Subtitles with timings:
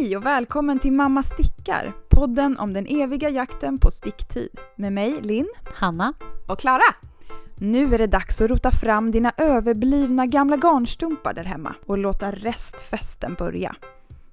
[0.00, 4.48] Hej och välkommen till Mamma stickar, podden om den eviga jakten på sticktid.
[4.76, 5.48] Med mig Linn.
[5.74, 6.12] Hanna.
[6.46, 6.94] Och Klara.
[7.56, 12.32] Nu är det dags att rota fram dina överblivna gamla garnstumpar där hemma och låta
[12.32, 13.76] restfesten börja.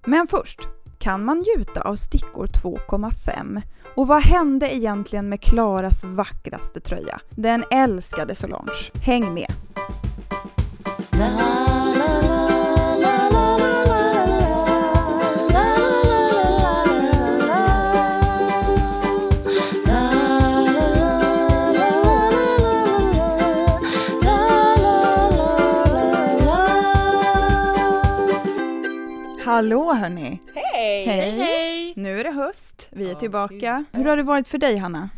[0.05, 0.59] Men först,
[0.99, 3.62] kan man gjuta av stickor 2,5?
[3.96, 7.20] Och vad hände egentligen med Klaras vackraste tröja?
[7.29, 8.92] Den älskade Solange.
[9.02, 9.54] Häng med!
[29.55, 30.40] Hallå hörni!
[30.55, 31.05] Hej!
[31.05, 31.32] Hej!
[31.32, 31.94] Hej!
[31.95, 33.86] Nu är det höst, vi är Ja, tillbaka.
[33.91, 34.02] gud.
[34.02, 35.09] Hur har det varit för dig Hanna?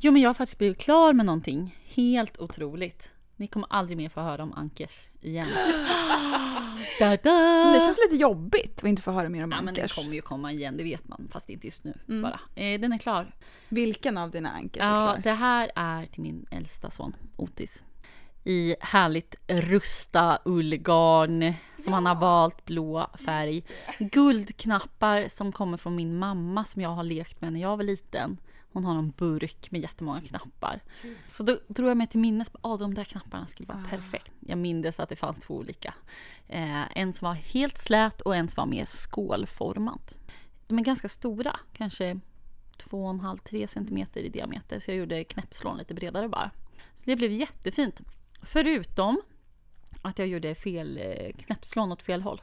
[0.00, 3.08] Jo, men jag har faktiskt blivit klar med någonting helt otroligt.
[3.36, 5.44] Ni kommer aldrig mer få höra om Ankers igen.
[6.98, 7.72] da, da.
[7.74, 9.94] Det känns lite jobbigt att inte få höra mer om Ja, men den ankers.
[9.96, 11.28] kommer ju komma igen, det vet man.
[11.32, 12.22] Fast inte just nu Mm.
[12.22, 12.40] bara.
[12.62, 13.34] Eh, den är klar.
[13.68, 15.20] Vilken av dina ankers är Ja, klar?
[15.24, 17.84] det här är till min äldsta son Otis.
[18.44, 23.64] I härligt rusta ullgarn som han har valt blå färg.
[23.98, 28.40] Guldknappar som kommer från min mamma som jag har lekt med när jag var liten.
[28.72, 30.80] Hon har en burk med jättemånga knappar.
[31.28, 33.90] Så då drog jag mig till minnes att ah, de där knapparna skulle vara Ah.
[33.90, 34.30] perfekt.
[34.40, 35.94] Jag mindes att det fanns två olika.
[36.48, 40.16] Eh, en som var helt slät och en som var mer skålformat.
[40.66, 42.20] De är ganska stora, kanske
[42.78, 44.80] 2,5-3 centimeter i diameter.
[44.80, 46.50] Så jag gjorde knäppslån lite bredare bara.
[46.96, 48.00] Så det blev jättefint.
[48.42, 49.20] Förutom
[50.02, 52.40] att jag gjorde fel eh, knäppslån åt fel håll.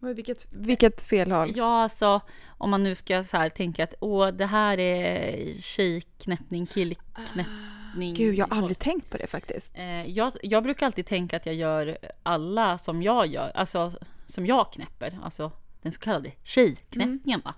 [0.00, 1.52] Vilket, vilket felhåll?
[1.56, 6.66] Ja, alltså om man nu ska så här tänka att åh, det här är tjejknäppning,
[6.66, 8.14] killknäppning.
[8.14, 9.72] Gud, jag har aldrig tänkt på det faktiskt.
[9.74, 13.92] Eh, jag, jag brukar alltid tänka att jag gör alla som jag gör, alltså
[14.26, 17.40] som jag knäpper, alltså den så kallade tjejknäppningen.
[17.44, 17.54] Va?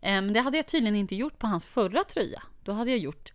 [0.00, 2.42] Eh, men det hade jag tydligen inte gjort på hans förra tröja.
[2.64, 3.32] Då hade jag gjort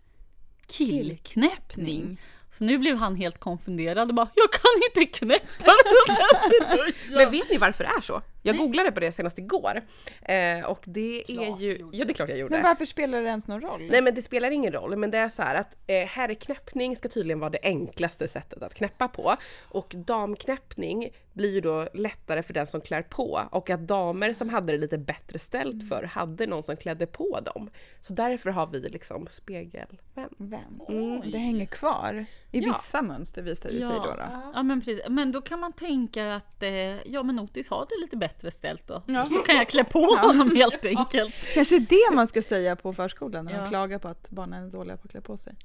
[0.67, 2.19] killknäppning.
[2.49, 5.71] Så nu blev han helt konfunderad och bara “Jag kan inte knäppa
[6.07, 6.93] den här tröjan”.
[7.11, 8.21] Men vet ni varför det är så?
[8.47, 9.81] Jag googlade på det senast igår.
[10.21, 11.89] Eh, och det är ju...
[11.91, 12.55] Ja det är klart jag gjorde.
[12.55, 13.87] Men varför spelar det ens någon roll?
[13.91, 17.09] Nej men det spelar ingen roll, men det är så här att eh, herrknäppning ska
[17.09, 19.35] tydligen vara det enklaste sättet att knäppa på.
[19.69, 23.41] Och damknäppning blir ju då lättare för den som klär på.
[23.51, 27.39] Och att damer som hade det lite bättre ställt för hade någon som klädde på
[27.39, 27.69] dem.
[28.01, 29.97] Så därför har vi liksom spegelvän.
[30.37, 30.79] Vän.
[30.87, 31.29] Oj.
[31.31, 32.25] Det hänger kvar.
[32.51, 32.73] I Ja.
[32.77, 34.03] vissa mönster visar det sig då.
[34.05, 34.51] då.
[34.53, 36.69] Ja men precis, men då kan man tänka att eh,
[37.11, 39.03] ja men Otis har det lite bättre ställt då.
[39.05, 39.25] Ja.
[39.25, 41.35] Så kan jag klä på honom helt enkelt.
[41.53, 43.65] Kanske det man ska säga på förskolan när de Ja.
[43.65, 45.55] klagar på att barnen är dåliga på att klä på sig.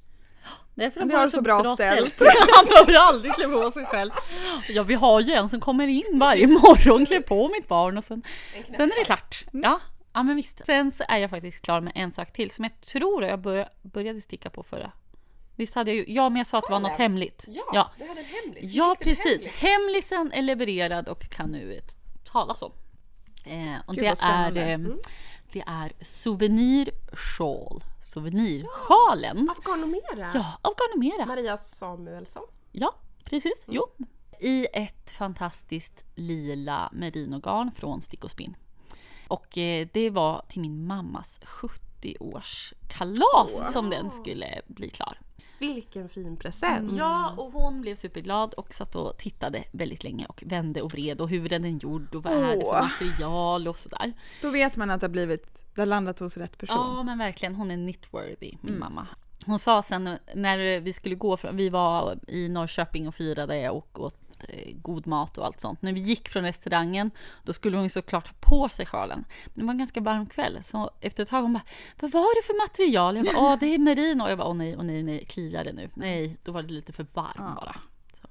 [0.75, 2.21] Därför Men vi har det så bra ställt.
[2.55, 4.11] Han behöver aldrig klä på sig själv.
[4.69, 8.03] Ja, vi har ju en som kommer in varje morgon, klär på mitt barn och
[8.03, 8.23] sen,
[8.77, 9.43] sen är det klart.
[9.51, 9.79] Ja,
[10.13, 10.65] ja, men visst.
[10.65, 13.69] Sen så är jag faktiskt klar med en sak till som jag tror jag började,
[13.81, 14.91] började sticka på förra.
[15.55, 17.45] Visst hade jag ju, ja men jag sa att det var något hemligt.
[17.73, 18.73] Ja, du hade en hemlis.
[18.73, 19.47] ja precis.
[19.47, 21.97] Hemlisen är levererad och kan nu t-
[22.33, 22.71] talas om.
[23.45, 24.79] Eh, och Gud, det är, eh,
[25.51, 27.83] det är souvenir shawl.
[28.01, 29.49] Souvenirsjalen.
[29.49, 30.31] Av Garnomera.
[30.33, 31.25] Ja, av Garnomera.
[31.25, 32.43] Maria Samuelsson.
[32.71, 33.63] Ja, precis.
[33.67, 33.87] Jo.
[34.39, 38.55] I ett fantastiskt lila merinogarn från Stick och Spinn.
[39.27, 45.19] Och eh, det var till min mammas 70-årskalas som den skulle bli klar.
[45.59, 46.91] Vilken fin present.
[46.97, 51.21] Ja, och hon blev superglad och satt och tittade väldigt länge och vände och vred
[51.21, 54.13] och hur är den gjord och vad är det för material och sådär.
[54.41, 56.95] Då vet man att det har blivit, det har landat hos rätt person.
[56.97, 57.55] Ja, men verkligen.
[57.55, 59.07] Hon är knitworthy, min mamma.
[59.45, 63.99] Hon sa sen när vi skulle gå från, vi var i Norrköping och firade och
[63.99, 65.81] åt eh, god mat och allt sånt.
[65.81, 67.11] När vi gick från restaurangen,
[67.43, 69.25] då skulle hon ju såklart ha på sig sjalen.
[69.45, 71.63] Men det var en ganska varm kväll, så efter ett tag hon bara,
[71.99, 73.15] vad var det för material?
[73.15, 74.29] Jag bara, åh det är merino.
[74.29, 75.89] Jag bara, åh nej, åh nej, nej, kliar det nu?
[75.93, 77.53] Nej, då var det lite för varm Ja.
[77.55, 77.75] bara.
[78.21, 78.27] Så,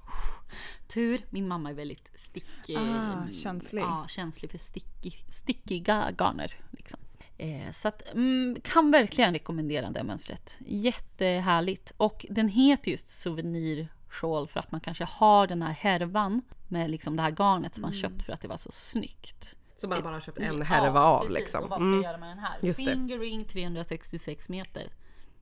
[0.89, 2.69] tur, min mamma är väldigt stick...
[2.69, 3.83] eh, Ah, känslig.
[3.83, 6.55] Ja, känslig för sticky, stickiga garner.
[6.71, 7.01] Liksom.
[7.39, 10.59] Eh, så att, mm, kan verkligen rekommendera det mönstret.
[10.67, 11.93] Jättehärligt.
[11.97, 16.91] Och den heter just Souvenir Shawl för att man kanske har den här härvan med
[16.91, 19.57] liksom det här garnet som man köpt för att det var så snyggt.
[19.81, 21.35] Som man bara har köpt en Ja, härva av precis.
[21.39, 21.65] liksom.
[21.65, 22.03] Och vad ska Mm.
[22.03, 22.59] jag göra med den här?
[22.63, 22.79] Just.
[22.79, 24.89] Fingering 366 meter.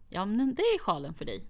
[0.09, 1.45] Ja, men det är sjalen för dig.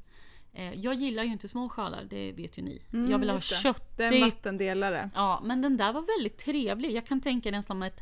[0.53, 2.83] Eh, jag gillar ju inte små sjalar, det vet ju ni.
[3.11, 3.97] jag vill ha köttigt.
[3.97, 5.11] Det är en vattendelare.
[5.15, 6.93] Ja, men den där var väldigt trevlig.
[6.97, 8.01] Jag kan tänka den som ett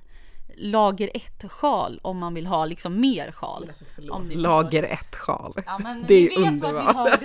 [0.57, 3.65] lager 1-sjal om man vill ha liksom mer sjal.
[3.69, 3.85] Alltså.
[4.13, 4.31] Om.
[4.31, 5.55] Lager ett sjal.
[5.67, 7.21] Ja, men Det är underbart.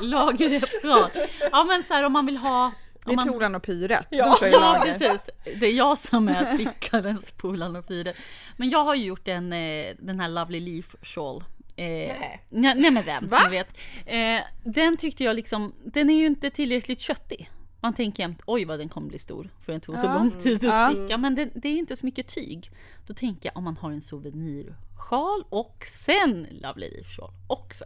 [0.00, 1.10] Lager 1-sjal.
[1.52, 2.72] Ja, men så här om man vill ha
[3.04, 4.06] Det är man- Polan och Pyret.
[4.10, 4.36] Ja.
[4.40, 5.30] De Ja, precis.
[5.60, 8.16] Det är jag som är stickarens Polan och Pyret.
[8.56, 11.44] Men jag har ju gjort en, eh, den här Lovely Leaf Shawl.
[11.76, 12.44] Eh, Nej.
[12.50, 13.48] nej, men den, Va?
[13.50, 13.68] vet.
[14.06, 17.50] Eh, den tyckte jag liksom, den är ju inte tillräckligt köttig.
[17.86, 20.14] Man tänker jämt, oj vad den kommer bli stor, för den tog så Ja.
[20.14, 20.92] lång tid att Ja.
[20.94, 21.18] sticka.
[21.18, 22.70] Men det, det är inte så mycket tyg.
[23.06, 27.84] Då tänker jag om man har en souvenirsjal och sen Lovely Leaf Shawl också.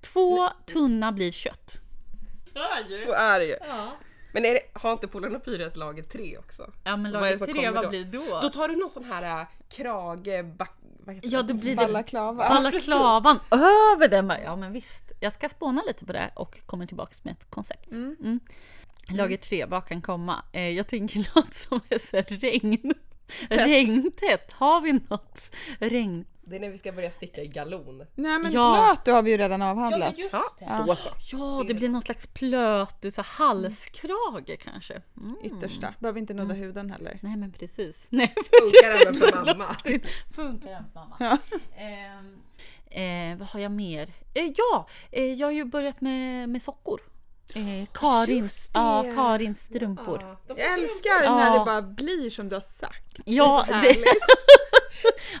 [0.00, 1.80] Två tunna blir kött.
[3.04, 3.56] Så är det ju.
[4.32, 6.70] Men är det, har inte Polarn och Pyret lager 3 också?
[6.84, 7.88] Ja men det lager tre, vad då?
[7.88, 8.38] blir då?
[8.42, 10.44] Då tar du någon sån här äh, krage...
[10.56, 10.72] Back,
[11.04, 12.48] vad heter Ja, då blir det Balaklava.
[12.48, 14.28] balaklavan över den.
[14.28, 15.12] bara, Ja, men visst.
[15.20, 17.90] Jag ska spåna lite på det och kommer tillbaks med ett koncept.
[17.92, 18.40] Mm.
[19.14, 20.44] Lager tre, vad kan komma?
[20.52, 22.94] Eh, jag tänker något som är så här regn.
[23.48, 24.52] Regntätt.
[24.52, 26.24] Har vi något regn?
[26.42, 27.98] Det är när vi ska börja sticka i galon.
[28.14, 28.74] Nej men Ja.
[28.74, 30.14] Plato har vi ju redan avhandlat.
[30.60, 31.10] Ja, då så.
[31.32, 35.02] Ja, det blir någon slags plöt, du, så halskrage kanske.
[35.22, 35.36] Mm.
[35.44, 35.94] Yttersta.
[35.98, 37.18] Behöver inte nudda huden heller.
[37.22, 38.06] Nej, men precis.
[38.10, 39.76] Nej, Funkar även för mamma.
[39.84, 40.00] Det
[40.34, 41.16] funkar även mamma.
[41.20, 41.38] Ja.
[41.76, 42.40] Ehm,
[42.90, 44.12] eh, vad har jag mer?
[44.34, 47.00] Eh, ja, eh, jag har ju börjat med, med sockor.
[47.54, 50.20] Eh, Karins, ja, Karins strumpor.
[50.22, 51.36] Ja, Jag älskar Ja.
[51.36, 53.20] när det bara blir som du har sagt.
[53.24, 54.04] Ja, Det är det,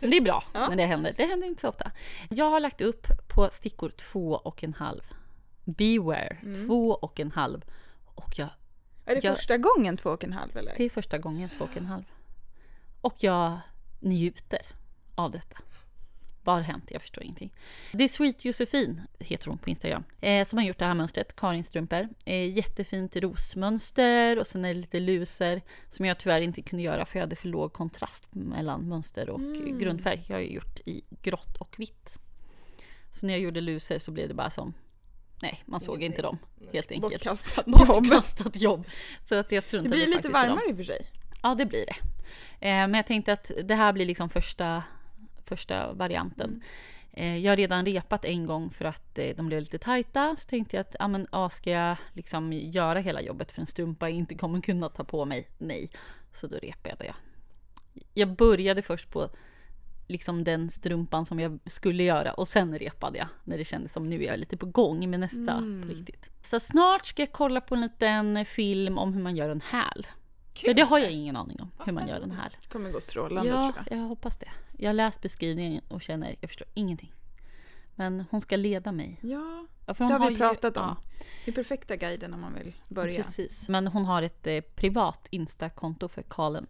[0.10, 0.68] det är bra Ja.
[0.68, 1.14] när det händer.
[1.16, 1.90] Det händer inte så ofta.
[2.30, 5.02] Jag har lagt upp på stickor två och en halv.
[5.64, 6.36] Beware,
[6.66, 7.64] två och en halv.
[8.14, 8.48] Och jag,
[9.06, 10.74] Är det Jag- första gången två och en halv eller?
[10.76, 12.04] det är första gången två och en halv.
[13.00, 13.58] Och jag
[14.00, 14.62] njuter
[15.14, 15.58] av detta.
[16.44, 16.84] Vad har hänt?
[16.90, 17.52] Jag förstår ingenting.
[17.92, 21.36] Det är Sweet Josefin, heter hon på Instagram, eh, som har gjort det här mönstret,
[21.36, 22.08] Karin strumpor.
[22.24, 27.06] Eh, jättefint rosmönster och sen är det lite luser som jag tyvärr inte kunde göra
[27.06, 29.78] för jag hade för låg kontrast mellan mönster och Mm.
[29.78, 30.24] grundfärg.
[30.28, 32.18] Jag har gjort i grått och vitt.
[33.12, 34.74] Så när jag gjorde luser så blev det bara som,
[35.42, 36.38] nej, man såg inte dem
[36.72, 37.12] helt enkelt.
[37.12, 37.66] Bortkastat.
[37.66, 38.86] Bortkastat jobb.
[39.24, 41.06] Så att jag Det struntade blir lite varmare i och för sig.
[41.42, 41.96] Ja, det blir det.
[42.68, 44.82] Eh, men jag tänkte att det här blir liksom första,
[45.50, 46.62] första varianten.
[47.12, 50.36] Eh, jag har redan repat en gång för att eh, de blev lite tajta.
[50.38, 53.66] Så tänkte jag att, ja men ja, ska jag liksom göra hela jobbet för en
[53.66, 55.48] strumpa jag inte kommer kunna ta på mig?
[55.58, 55.90] Nej.
[56.32, 57.14] Så då repade jag.
[58.14, 59.30] Jag började först på
[60.06, 64.10] liksom den strumpan som jag skulle göra och sen repade jag när det kändes som
[64.10, 66.30] nu är jag lite på gång med nästa på riktigt.
[66.40, 70.06] Så snart ska jag kolla på en liten film om hur man gör en häl.
[70.54, 72.50] För det har jag ingen aning om hur man gör en häl.
[72.62, 73.98] Det kommer gå strålande Ja, tror jag.
[73.98, 74.48] jag hoppas det.
[74.78, 77.12] Jag läst beskrivningen och känner, jag förstår ingenting.
[77.94, 79.18] Men hon ska leda mig.
[79.22, 80.82] Ja, Ja, det har vi ju- pratat om.
[80.82, 80.96] ja,
[81.44, 83.16] Det är perfekta guiden om man vill börja.
[83.22, 83.68] Precis.
[83.68, 86.66] Men hon har ett eh, privat Insta-konto för Kalen.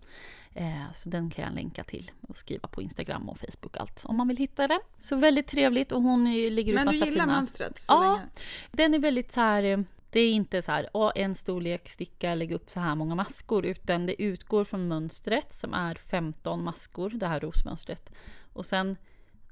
[0.54, 4.16] Eh, så den kan jag länka till och skriva på Instagram och Facebook allt om
[4.16, 4.80] man vill hitta den.
[4.98, 7.26] Så väldigt trevligt och hon eh, lägger ut Men du massa gillar fina...
[7.36, 8.00] mönstret så Ja.
[8.14, 8.28] länge?
[8.72, 9.78] Den är väldigt så här, eh,
[10.10, 13.66] det är inte så här, åh, en storlek, sticka, lägg upp så här många maskor,
[13.66, 18.10] utan det utgår från mönstret som är 15 maskor, det här rosmönstret.
[18.52, 18.96] Och sen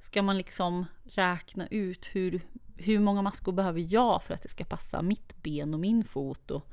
[0.01, 2.41] ska man liksom räkna ut hur,
[2.77, 6.51] hur många maskor behöver jag för att det ska passa mitt ben och min fot.
[6.51, 6.67] Och,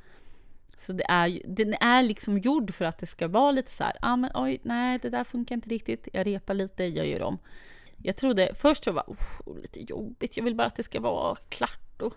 [0.76, 3.98] så det är, den är liksom gjord för att det ska vara lite så här,
[4.02, 7.38] ah, men oj, nej, det där funkar inte riktigt, jag repar lite, jag gör om.
[7.98, 9.06] Jag trodde först att jag var
[9.62, 12.14] lite jobbigt, jag vill bara att det ska vara klart och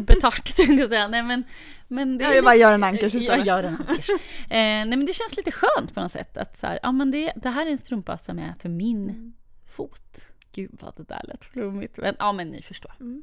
[0.00, 1.08] betart tänkte jag säga.
[1.08, 1.44] Nej men,
[1.88, 3.46] men det Ja, är jag bara lite- gör en ankers Jag istället.
[3.46, 4.08] gör en ankers.
[4.10, 4.16] eh,
[4.50, 7.32] nej men det känns lite skönt på något sätt att så här, ja men det,
[7.36, 9.32] det här är en strumpa som är för min Mm.
[9.66, 10.24] fot.
[10.54, 11.96] Gud vad det där lät flummigt.
[11.96, 12.92] Men ja men ni förstår.
[13.00, 13.22] Mm.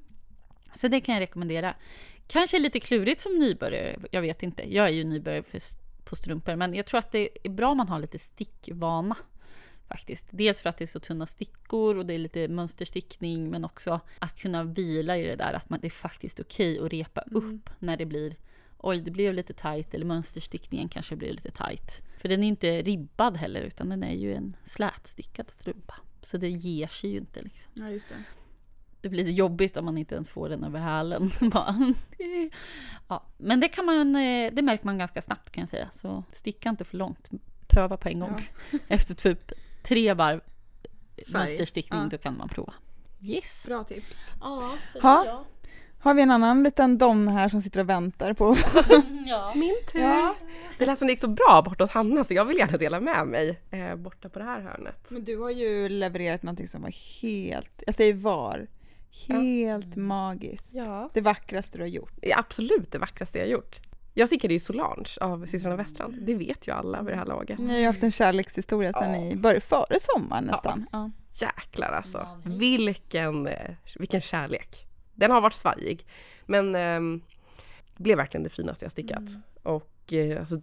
[0.75, 1.74] Så det kan jag rekommendera.
[2.27, 4.74] Kanske lite klurigt som nybörjare, jag vet inte.
[4.75, 5.62] Jag är ju nybörjare för,
[6.05, 9.15] på strumpor, men jag tror att det är bra om man har lite stickvana.
[9.89, 10.25] Faktiskt.
[10.29, 14.00] Dels för att det är så tunna stickor och det är lite mönsterstickning, men också
[14.19, 17.69] att kunna vila i det där, att man, det är faktiskt okej att repa upp
[17.79, 18.36] när det blir
[18.81, 22.01] Oj, det blev lite tight eller mönsterstickningen kanske blir lite tight.
[22.22, 25.96] För den är inte ribbad heller, utan den är ju en slätstickad strumpa.
[26.22, 28.15] Så det ger sig ju inte liksom Ja, just det.
[29.01, 31.31] det blir lite jobbigt om man inte ens får den över hälen.
[33.08, 35.89] Ja, men det kan man, eh, det märker man ganska snabbt kan jag säga.
[35.91, 37.29] Så sticka inte för långt.
[37.67, 38.41] Pröva på en gång.
[38.88, 39.51] Efter typ
[39.89, 40.41] tre varv
[41.27, 42.08] mönsterstickning, Ja.
[42.12, 42.74] då kan man prova.
[43.22, 43.63] Yes!
[43.65, 44.17] Bra tips.
[44.41, 45.25] Ja, så Ha.
[45.25, 45.46] ja.
[46.01, 48.55] Har vi en annan liten don här som sitter och väntar på...
[49.25, 49.53] ja.
[49.55, 50.00] Min tur.
[50.00, 50.36] Ja.
[50.77, 53.00] Det lät som det gick så bra borta hos Hanna så jag vill gärna dela
[53.00, 55.05] med mig eh, borta på det här hörnet.
[55.10, 58.67] Men du har ju levererat någonting som var helt, jag säger var,
[59.27, 60.74] helt magiskt.
[60.74, 61.10] Ja.
[61.13, 62.13] Det vackraste du har gjort.
[62.22, 63.79] Det är absolut det vackraste jag gjort.
[64.13, 66.17] Jag stickade ju Solange av systrarna Westrand.
[66.21, 67.59] Det vet ju alla vid det här laget.
[67.59, 70.85] Ni har ju haft en kärlekshistoria sedan i bör- före sommaren nästan.
[70.91, 71.11] Ja.
[71.33, 72.17] Jäklar alltså.
[72.17, 74.85] Ja, Vilken, eh, vilken kärlek.
[75.15, 76.05] Den har varit svajig.
[76.45, 79.19] Men det blev verkligen det finaste jag stickat.
[79.19, 79.41] Mm.
[79.63, 80.61] Och eh, alltså,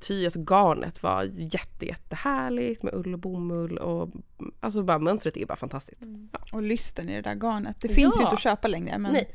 [0.00, 4.10] ty, alltså garnet var jätte, jättehärligt med ull och bomull och
[4.60, 6.02] alltså bara mönstret är bara fantastiskt.
[6.52, 7.76] Och lysten i det där garnet.
[7.80, 8.22] Det finns ju Ja.
[8.22, 9.34] inte att köpa längre men Nej.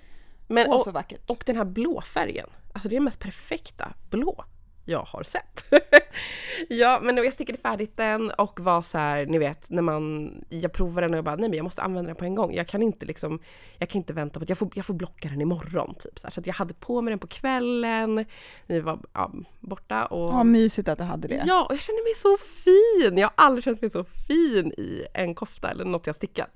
[0.52, 1.22] Men, åh och, så vackert.
[1.28, 4.46] och den här blåfärgen, alltså det är den mest perfekta blå
[4.86, 5.66] jag har sett.
[6.70, 10.74] ja, men jag stickade färdigt den och var så här, ni vet, när man, jag
[10.74, 12.54] provade den och jag bara, nej men jag måste använda den på en gång.
[12.54, 13.40] Jag kan inte liksom,
[13.78, 16.28] jag kan inte vänta på att jag får, jag får blocka den imorgon typ så
[16.28, 16.32] här.
[16.32, 18.26] Så jag hade på mig den på kvällen,
[18.68, 20.34] ni var ja, borta och...
[20.34, 21.44] Vad mysigt att du hade det.
[21.48, 23.18] Ja, och jag kände mig så fin!
[23.18, 26.50] Jag har aldrig känt mig så fin i en kofta eller något jag stickat.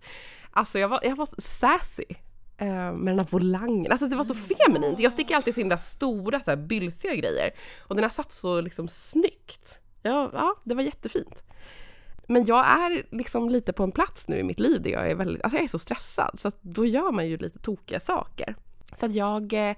[0.52, 2.06] Alltså jag var, jag var sassy.
[2.58, 5.00] Eh, Med den här volangen, alltså det var så feminint.
[5.00, 7.52] Jag stickar alltid så himla stora så här bylsiga grejer.
[7.88, 9.80] Och den har satt så liksom snyggt.
[10.02, 11.44] Ja, ja, det var jättefint.
[12.28, 15.16] Men jag är liksom lite på en plats nu i mitt liv där jag är
[15.16, 18.56] väldigt, alltså jag är så stressad så då gör man ju lite tokiga saker.
[18.94, 19.76] Så att jag, eh,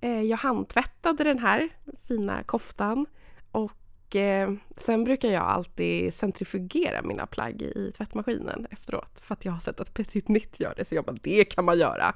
[0.00, 1.68] eh, jag handtvättade den här
[2.08, 3.06] fina koftan
[3.52, 3.72] och
[4.16, 9.60] eh, sen brukar jag alltid centrifugera mina plagg i tvättmaskinen efteråt för att jag har
[9.60, 12.14] sett att Petit Nitt gör det så jag bara det kan man göra.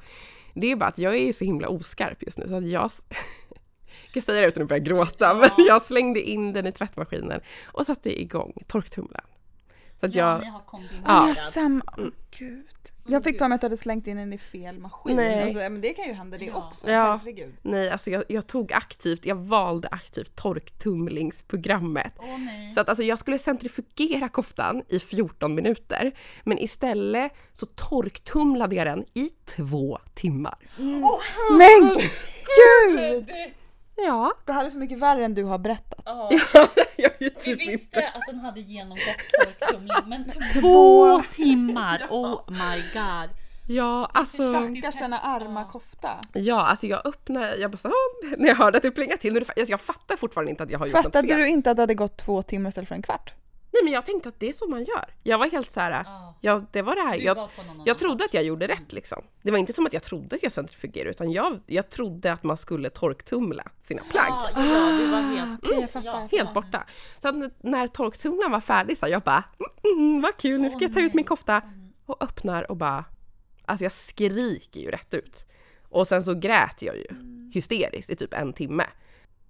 [0.55, 2.91] Det är bara att jag är så himla oskarp just nu så att jag
[4.05, 7.41] jag kan säga det utan att börja gråta, men jag slängde in den i tvättmaskinen
[7.65, 9.27] och satte igång torktumlaren.
[10.01, 11.03] Så att Ja, jag, ni har kombinerat.
[11.07, 11.35] Ja.
[11.35, 11.83] Sam...
[11.97, 12.07] Åh,
[12.39, 12.93] gud.
[13.09, 15.17] Jag fick för mig att du hade slängt in den i fel maskin.
[15.17, 15.43] Nej.
[15.43, 16.67] Alltså, men det kan ju hända det Ja.
[16.69, 16.91] också.
[16.91, 17.17] Ja.
[17.23, 17.55] Herregud.
[17.63, 22.13] nej alltså jag, jag tog aktivt, jag valde aktivt torktumlingsprogrammet.
[22.39, 22.71] Nej.
[22.71, 26.13] Så att alltså jag skulle centrifugera koftan i 14 minuter,
[26.45, 30.55] men istället så torktumlade jag den i två timmar.
[30.79, 31.21] Åh,
[31.59, 33.27] Men gud!
[33.97, 36.03] Ja, Det här är så mycket värre än du har berättat.
[36.05, 36.31] Ja.
[37.19, 38.09] Vi typ visste inte...
[38.09, 39.01] att den hade genomgått
[39.45, 40.25] torktumling, men
[40.61, 42.07] två timmar!
[42.11, 43.31] Oh my god.
[43.69, 44.53] Ja, alltså...
[44.53, 46.11] Stackars denna arma kofta.
[46.33, 47.93] Ja, alltså jag öppnade, jag bara så,
[48.39, 49.37] när jag hörde att det plingade till.
[49.37, 51.41] Alltså jag fattar fortfarande inte att jag har gjort Fattade något fel.
[51.41, 53.35] du inte att det hade gått två timmar istället för en kvart?
[53.77, 55.05] Nej men jag tänkte att det är så man gör.
[55.23, 55.91] Jag var helt så här.
[56.05, 56.35] Ja.
[56.41, 57.19] ja det var det här.
[57.19, 57.49] Du Jag,
[57.85, 59.25] jag trodde att jag gjorde rätt liksom.
[59.43, 62.45] Det var inte som att jag trodde att jag centrifugerade utan jag, jag trodde att
[62.45, 64.27] man skulle torktumla sina plagg.
[64.29, 65.51] Ja, ja, du var helt...
[65.51, 66.05] Ah, okej, jag.
[66.05, 66.87] Ja, Helt borta.
[67.23, 69.45] Så att när torktumlaren var färdig så jag bara
[69.85, 71.63] mm, mm, vad kul, nu ska jag ta ut min kofta.
[72.07, 73.05] Och öppnar och bara,
[73.65, 75.45] alltså jag skriker ju rätt ut.
[75.89, 77.07] Och sen så grät jag ju
[77.53, 78.85] hysteriskt i typ en timme.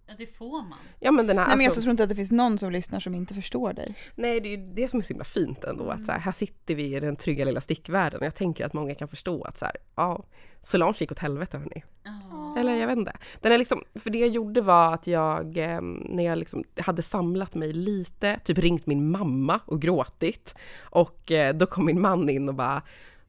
[0.06, 0.78] Ja, det får man.
[1.00, 2.72] Ja men den här, Nej men jag alltså, tror inte att det finns någon som
[2.72, 3.94] lyssnar som inte förstår dig.
[4.14, 6.32] nej det är ju det som är så himla fint ändå att så här, här
[6.32, 9.58] sitter vi i den trygga lilla stickvärlden och jag tänker att många kan förstå att
[9.58, 10.24] så här, ja,
[10.62, 11.84] Solange gick åt helvete hörni.
[12.04, 12.56] Ja.
[12.58, 13.12] Eller jag vet inte.
[13.40, 17.02] Den är liksom, för det jag gjorde var att jag, eh, när jag liksom hade
[17.02, 20.54] samlat mig lite, typ ringt min mamma och gråtit.
[20.80, 22.82] Och eh, då kom min man in och bara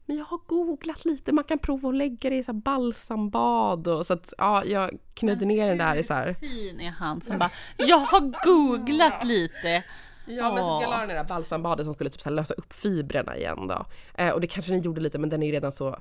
[0.07, 3.87] men jag har googlat lite, man kan prova att lägga det i så här balsambad
[3.87, 6.33] och så att ja, jag knödde ner den där i så här.
[6.33, 9.83] fin är han som bara Jag har googlat lite.
[10.25, 12.53] Ja men så jag la den i det där balsambadet som skulle typ så lösa
[12.53, 13.85] upp fibrerna igen då.
[14.13, 15.99] Eh, och det kanske den gjorde lite men den är ju redan så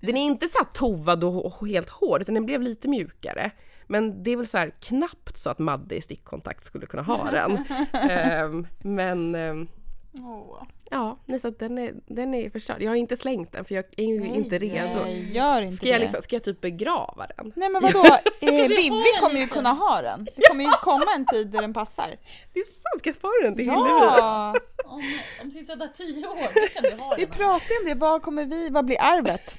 [0.00, 3.50] Den är inte så här tovad och, helt hård utan den blev lite mjukare.
[3.86, 7.30] Men det är väl så här knappt så att Madde i stickkontakt skulle kunna ha
[7.30, 7.64] den.
[8.10, 9.34] Ehm, men
[10.14, 10.62] Åh.
[10.92, 12.82] Ja, nej, så att den, är, den är förstörd.
[12.82, 15.00] Jag har inte slängt den för jag är ju inte redo.
[15.02, 17.52] Nej, gör inte Ska jag, liksom, ska jag typ begrava den?
[17.56, 18.04] Nej men vadå,
[18.40, 20.24] eh, Vivi kommer ju kunna ha den.
[20.24, 22.16] Det kommer ju komma en tid där den passar.
[22.52, 23.90] Det är sant, ska jag spara den till Hillevi?
[23.90, 24.54] Ja!
[24.84, 25.02] Om,
[25.42, 27.32] om sista tio år, då kan du ha Vi den.
[27.34, 29.58] pratade ju om det, vad kommer vi, vad blir arvet?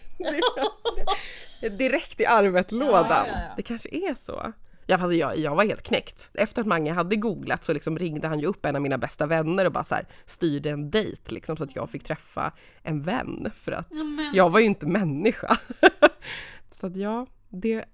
[1.77, 3.03] Direkt i arvet-lådan.
[3.09, 3.53] Ja, ja, ja.
[3.57, 4.53] Det kanske är så.
[4.85, 6.29] Ja, fast jag, jag var helt knäckt.
[6.33, 9.25] Efter att Mange hade googlat så liksom ringde han ju upp en av mina bästa
[9.25, 12.51] vänner och bara så här, styrde en dejt liksom, så att jag fick träffa
[12.83, 13.51] en vän.
[13.55, 15.57] För att Ja, men- jag var ju inte människa.
[16.71, 17.85] så att ja, det,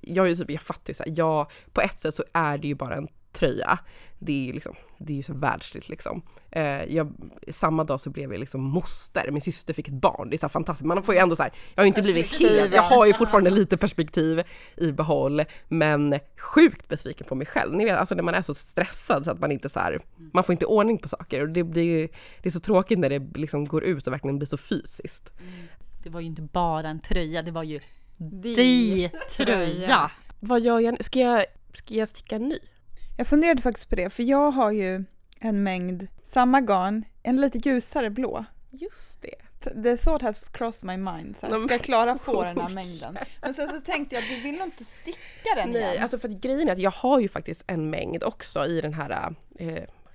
[0.00, 2.58] jag, är ju typ, jag fattar ju så här, ja, på ett sätt så är
[2.58, 3.78] det ju bara en tröja.
[4.18, 6.22] Det är ju liksom, det är ju så världsligt liksom.
[6.50, 7.12] Eh, jag,
[7.48, 10.30] samma dag så blev jag liksom moster, min syster fick ett barn.
[10.30, 10.86] Det är så fantastiskt.
[10.86, 13.14] Man får ju ändå så här, jag har ju inte blivit helt, jag har ju
[13.14, 14.42] fortfarande lite perspektiv
[14.76, 17.74] i behåll, men sjukt besviken på mig själv.
[17.74, 20.00] Ni vet, alltså när man är så stressad så att man inte så här,
[20.32, 22.08] man får inte ordning på saker och det blir,
[22.42, 25.32] det är så tråkigt när det liksom går ut och verkligen blir så fysiskt.
[26.02, 27.80] Det var ju inte bara en tröja, det var ju
[28.16, 28.54] Di.
[28.54, 30.10] di tröja.
[30.40, 30.98] Vad gör jag nu?
[31.00, 32.58] Ska jag, ska jag sticka en ny?
[33.16, 35.04] Jag funderade faktiskt på det, för jag har ju
[35.40, 38.44] en mängd samma garn, en lite ljusare blå.
[38.70, 39.34] Just det.
[39.82, 41.36] The thought has crossed my mind.
[41.36, 43.18] Så här, ska Klara få den här mängden?
[43.42, 46.02] Men sen så tänkte jag, du vill nog inte sticka den Nej, igen?
[46.02, 48.94] alltså för att grejen är att jag har ju faktiskt en mängd också i den
[48.94, 49.66] här eh,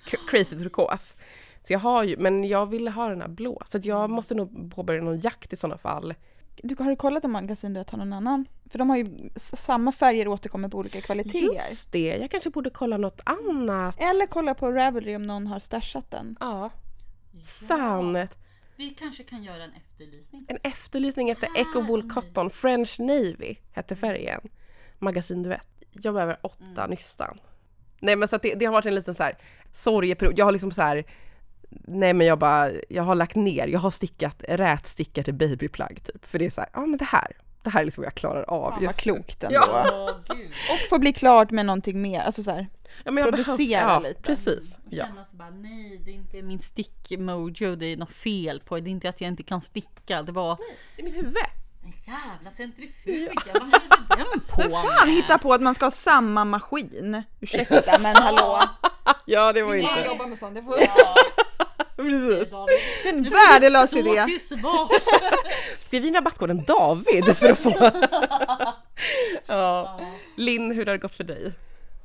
[0.06, 1.18] cr- crazy turkos.
[1.64, 3.62] Så jag har ju, men jag ville ha den här blå.
[3.70, 6.14] Så jag måste nog påbörja någon jakt i sådana fall.
[6.64, 8.46] Du, har du kollat om Magasin Duett har någon annan?
[8.70, 11.70] För de har ju samma färger återkommer på olika kvaliteter.
[11.70, 14.02] Just det, jag kanske borde kolla något annat.
[14.02, 16.38] Eller kolla på Ravelry om någon har stashat den.
[16.40, 16.70] Ja,
[17.44, 18.38] sant.
[18.76, 20.46] Vi kanske kan göra en efterlysning.
[20.48, 24.42] En efterlysning efter Echo Wool Cotton French Navy hette färgen.
[25.00, 25.68] Magasin Duett.
[25.92, 27.40] Jag behöver åtta nystan.
[28.00, 29.38] Nej men så att det, det har varit en liten så här
[29.74, 30.40] sorgeperiod.
[30.40, 31.04] Jag har liksom så här
[31.70, 36.26] Nej men jag bara, jag har lagt ner, jag har stickat rätstickade babyplagg typ.
[36.26, 37.32] För det är så här, ja men det här,
[37.64, 39.56] det här är liksom vad jag klarar av Fan vad klokt ändå.
[39.68, 40.10] Ja.
[40.30, 40.48] Gud.
[40.52, 42.20] Och få bli klart med någonting mer.
[42.22, 42.68] Alltså så här.
[43.04, 44.22] Ja, men jag Producera behövs- ja, lite.
[44.22, 44.78] Precis.
[44.86, 45.06] Och Ja.
[45.06, 48.90] känna så bara, nej det är inte min stick-mojo, det är något fel på det
[48.90, 50.58] är inte att jag inte kan sticka, det var
[50.98, 51.34] I mitt huvud.
[51.88, 53.64] Den jävla centrifugen, vad
[54.10, 57.24] hade den på Fan, hitta på att man ska ha samma maskin.
[57.40, 58.64] Ursäkta men hallå.
[59.26, 60.08] Ja det var Jag inte...
[60.08, 60.56] jobbar med sånt.
[60.56, 60.74] Det, får,
[61.96, 62.50] Precis.
[63.04, 64.26] det är en värdelös idé.
[65.80, 67.74] Skriv in rabattkoden DAVID för att få...
[69.46, 70.00] ja.
[70.36, 71.54] Linn, hur har det gått för dig?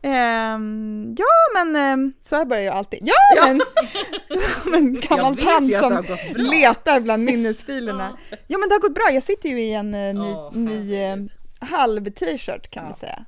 [0.02, 3.00] Ehm, ja men ehm, så här börjar jag alltid.
[3.02, 3.60] Ja, men!
[4.62, 6.42] som en gammal vet tant ju att det som har gått bra.
[6.50, 8.18] letar bland minnesfilerna.
[8.46, 9.10] Ja men det har gått bra.
[9.12, 11.16] Jag sitter ju i en eh, ny, Åh, ny eh,
[11.60, 12.96] halv t-shirt kan vi Ja.
[12.96, 13.24] säga.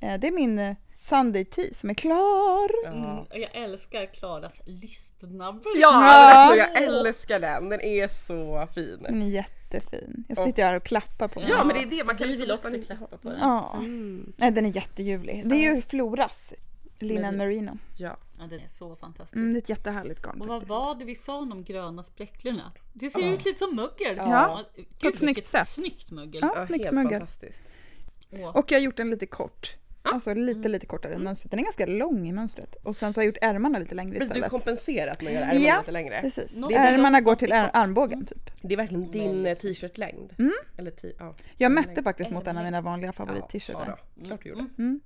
[0.00, 0.74] Eh, det är min eh,
[1.08, 2.86] Sunday tee som är klar.
[2.88, 5.72] Mm, och jag älskar Klaras lystnabbel.
[5.76, 6.32] Ja, Ja.
[6.32, 7.68] Alltså, jag älskar den.
[7.68, 8.98] Den är så fin.
[9.02, 10.24] Den är jättefin.
[10.28, 11.48] Jag sitter här och klappar på den.
[11.50, 13.38] Ja, men det är det man kan Vi liksom vill också klappa på den.
[13.40, 14.32] Ja, Mm.
[14.36, 15.42] Nej, den är jätteljuvlig.
[15.48, 16.52] Det är ju Floras
[16.98, 17.78] Linen Men- Merino.
[17.96, 18.16] Ja.
[18.38, 19.36] Ja, den är så fantastisk.
[19.36, 20.70] Mm, det är ett jättehärligt garn Och vad faktiskt.
[20.70, 22.72] var det vi sa om de gröna spräcklorna?
[22.92, 24.16] Det ser ut lite som mögel.
[24.16, 25.68] Ja, Gud, på ett snyggt sätt.
[25.68, 26.38] Snyggt mögel.
[26.42, 27.26] Ja, Ja, snyggt helt mögel.
[28.54, 29.76] Och jag har gjort den lite kort.
[30.04, 31.50] Alltså lite lite kortare än mönstret.
[31.50, 32.76] Den är ganska lång i mönstret.
[32.82, 34.50] Och sen så har jag gjort ärmarna lite längre Blir du istället.
[34.50, 35.78] kompenserat med att göra ärmarna Ja.
[35.78, 36.20] lite längre?
[36.20, 36.56] Precis.
[36.56, 38.50] Nå- Ärmarna det- går till ar- armbågen typ.
[38.62, 40.34] Det är verkligen din eh, t-shirt-längd.
[40.78, 41.34] Eller t- ja.
[41.56, 43.98] Jag mätte faktiskt mot en av mina vanliga Ja, favorit-t-shirtar.
[44.16, 44.24] då.
[44.26, 44.66] Klart du gjorde.
[44.78, 45.00] Mm.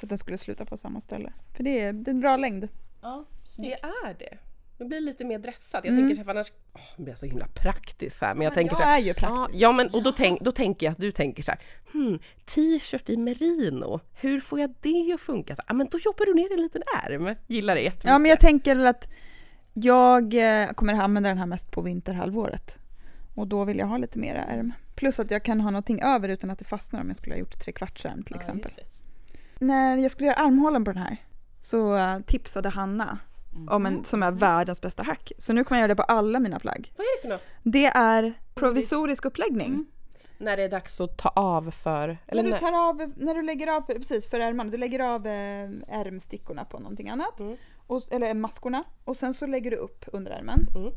[0.00, 1.32] Så att den skulle sluta på samma ställe.
[1.56, 2.68] För det är, det är en bra längd.
[3.02, 3.84] Ja, Det snyggt.
[3.84, 4.38] är det.
[4.78, 5.84] Det blir lite mer dressat.
[5.84, 6.52] Jag tänker så här, annars
[6.96, 8.34] det blir jag så himla praktiskt här.
[8.34, 9.38] Men jag tänker jag så här, är ju praktisk.
[9.38, 11.60] Ja, ja men och då, tänk, då tänker jag att du tänker så här,
[11.92, 15.54] hmm, t-shirt i merino, hur får jag det att funka?
[15.54, 17.34] Så, ja, men då jobbar du ner en liten ärm.
[17.46, 18.10] Gillar det jättemycket.
[18.10, 19.08] Ja men jag tänker väl att
[19.72, 22.78] jag eh, kommer använda den här mest på vinterhalvåret.
[23.34, 24.72] Och då vill jag ha lite mera ärm.
[24.94, 27.40] Plus att jag kan ha någonting över utan att det fastnar om jag skulle ha
[27.40, 28.72] gjort trekvartsärm till exempel.
[29.58, 31.16] När jag skulle göra armhålen på den här
[31.60, 33.18] så eh, tipsade Hanna
[33.70, 35.32] om en som är världens bästa hack.
[35.38, 36.92] Så nu kommer jag göra det på alla mina plagg.
[36.96, 37.54] Vad är det för något?
[37.62, 39.86] Det är provisorisk uppläggning.
[40.38, 42.18] När det är dags att ta av för...
[42.26, 45.26] Eller när, du tar av, när du lägger av, precis för ärmarna, du lägger av
[45.26, 47.40] eh, ärmstickorna på någonting annat.
[47.40, 47.56] Mm.
[47.86, 48.84] Och, eller maskorna.
[49.04, 50.66] Och sen så lägger du upp underärmen.
[50.76, 50.92] Mm.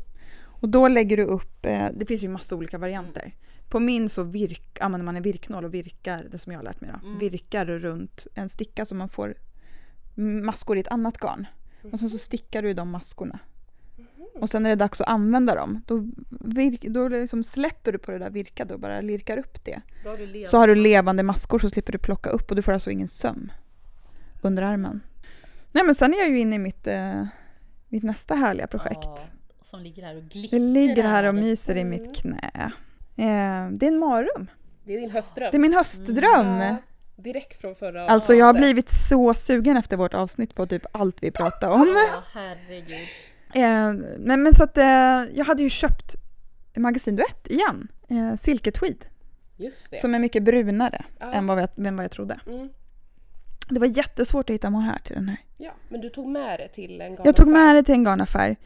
[0.60, 3.34] Och då lägger du upp, eh, det finns ju massa olika varianter.
[3.68, 6.80] På min så virk, använder man en virknål och virkar, det som jag har lärt
[6.80, 7.18] mig då, Mm.
[7.18, 9.34] virkar runt en sticka så man får
[10.14, 11.46] maskor i ett annat garn.
[11.92, 13.38] Och sen så stickar du i de maskorna.
[14.34, 17.98] Och sen när det är dags att använda dem, då, virk, då liksom släpper du
[17.98, 19.80] på det där virkade och bara lirkar upp det.
[20.04, 20.46] Har.
[20.46, 23.08] Så har du levande maskor så slipper du plocka upp och du får alltså ingen
[23.08, 23.52] söm
[24.42, 25.00] under armen.
[25.72, 27.26] Nej men sen är jag ju inne i mitt, eh,
[27.88, 29.00] mitt nästa härliga projekt.
[29.02, 29.18] Ja,
[29.62, 30.58] som ligger här och glittrar.
[30.58, 32.72] Det ligger här och myser i mitt knä.
[33.16, 34.50] Eh, det är en marum.
[34.84, 35.48] det är din höstdröm.
[35.50, 36.60] Det är min höstdröm.
[36.60, 36.76] Ja,
[37.16, 38.66] direkt från förra Alltså jag har avsnittet.
[38.74, 41.96] blivit så sugen efter vårt avsnitt på typ allt vi pratade om.
[42.12, 43.08] Ja, herregud.
[43.54, 44.84] Eh, men, men så att eh,
[45.34, 46.14] jag hade ju köpt
[46.76, 47.88] Magasin Duett igen.
[48.08, 49.04] Eh, Silketweed.
[49.56, 49.96] Just det.
[49.96, 51.32] Som är mycket brunare Ja.
[51.32, 52.40] än vad jag, än vad jag trodde.
[52.46, 52.68] Mm.
[53.68, 55.38] Det var jättesvårt att hitta mohair till den här.
[55.56, 58.56] Ja, men du tog med det till en Jag tog med det till en garnaffär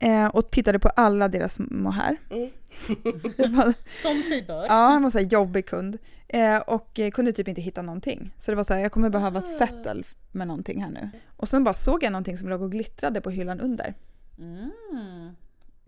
[0.00, 2.16] eh, och tittade på alla deras mohair.
[2.30, 2.50] Mm.
[4.02, 4.64] Som sig bör.
[4.64, 5.98] ja, han var så jobbig kund.
[6.32, 8.34] Eh, och kunde typ inte hitta någonting.
[8.38, 9.58] Så det var så här, jag kommer behöva Ah.
[9.58, 11.10] settle med någonting här nu.
[11.36, 13.94] Och sen bara såg jag någonting som låg och glittrade på hyllan under.
[14.38, 14.70] Mm.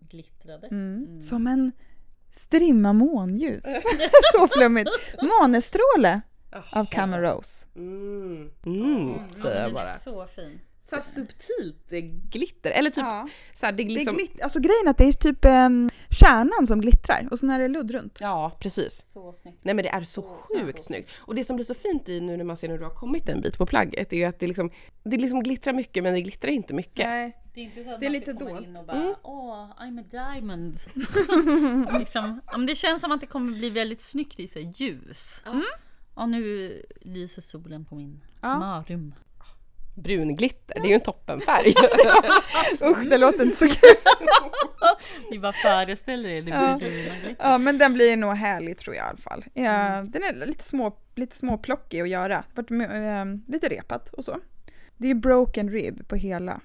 [0.09, 0.67] Glittrade.
[0.67, 1.21] Mm.
[1.21, 1.71] Som en
[2.31, 3.63] strimma månljus.
[4.33, 4.89] så flummigt.
[5.39, 6.21] Månestråle
[6.71, 7.65] av Camel Rose.
[7.75, 8.51] Mm.
[8.65, 9.89] Mm, säger jag den bara.
[9.89, 10.59] är så fin.
[10.89, 11.89] Så subtilt
[12.31, 12.71] glitter.
[12.71, 13.27] Eller typ Ja.
[13.53, 14.17] så här, det är Det är liksom...
[14.17, 17.59] glitt- alltså grejen är att det är typ um, kärnan som glittrar och sen är
[17.59, 18.17] det ludd runt.
[18.21, 19.11] Ja, precis.
[19.13, 19.59] Så snyggt.
[19.63, 20.83] Nej men det är så Så, så, sjukt så.
[20.83, 21.09] snyggt.
[21.17, 23.29] Och det som blir så fint i nu när man ser när du har kommit
[23.29, 24.69] en bit på plagget är ju att det liksom,
[25.03, 27.05] det liksom glittrar mycket men det glittrar inte mycket.
[27.07, 27.37] Nej.
[27.53, 28.67] Det är inte så att Det är man lite alltid kommer dolt.
[28.67, 29.15] in och bara Mm.
[29.23, 30.77] åh, I'm a diamond.
[31.99, 35.43] liksom, det känns som att det kommer bli väldigt snyggt i sig ljus.
[35.45, 35.63] Mm.
[36.15, 38.59] Ja, nu lyser solen på min Ja.
[38.59, 39.13] marum.
[39.95, 41.73] Brunglitter, det är ju en toppenfärg.
[42.91, 43.95] Usch, det låter inte så kul.
[45.31, 46.77] Ni bara föreställer er det Ja.
[46.77, 47.35] blir bruna glitter.
[47.49, 49.45] Ja, men den blir nog härlig tror jag i alla fall.
[49.53, 52.43] Ja, Den är lite, små, lite småplockig att göra.
[52.55, 54.37] Vart, eh, lite repat och så.
[54.97, 56.61] Det är broken rib på hela.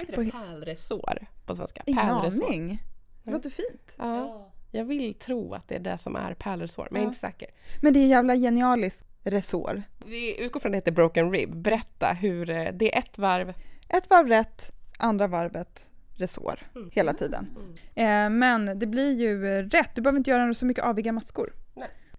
[0.00, 1.82] Heter På- det pärlresår på svenska?
[1.86, 2.82] Ingen aning.
[3.22, 3.92] Det låter fint.
[3.98, 4.52] Ja, Ja.
[4.70, 7.08] jag vill tro att det är det som är pärlresår, men jag är Ja.
[7.08, 7.48] inte säker.
[7.82, 9.82] Men det är jävla genialiskt resår.
[10.06, 11.56] Vi utgår från att det heter broken rib.
[11.56, 13.54] Berätta hur, eh, det är ett varv.
[13.88, 16.90] Ett varv rätt, andra varvet resår Mm.
[16.92, 17.46] hela tiden.
[17.94, 19.90] Eh, men det blir ju rätt.
[19.94, 21.52] Du behöver inte göra så mycket aviga maskor.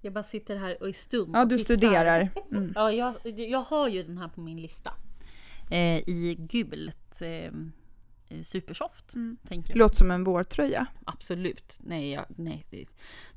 [0.02, 1.32] Jag bara sitter här och är stum.
[1.34, 1.66] Ja, och du tittar.
[1.76, 2.30] studerar.
[2.52, 2.72] Mm.
[2.76, 4.92] Ja, jag, jag har ju den här på min lista.
[5.72, 7.22] Eh, I gult.
[7.22, 7.52] Eh,
[8.44, 9.14] supersoft.
[9.14, 9.38] Mm.
[9.48, 9.78] Tänker jag.
[9.78, 10.86] Låter som en vårtröja.
[11.06, 11.78] Absolut.
[11.80, 12.66] Nej, jag, nej.
[12.70, 12.86] det-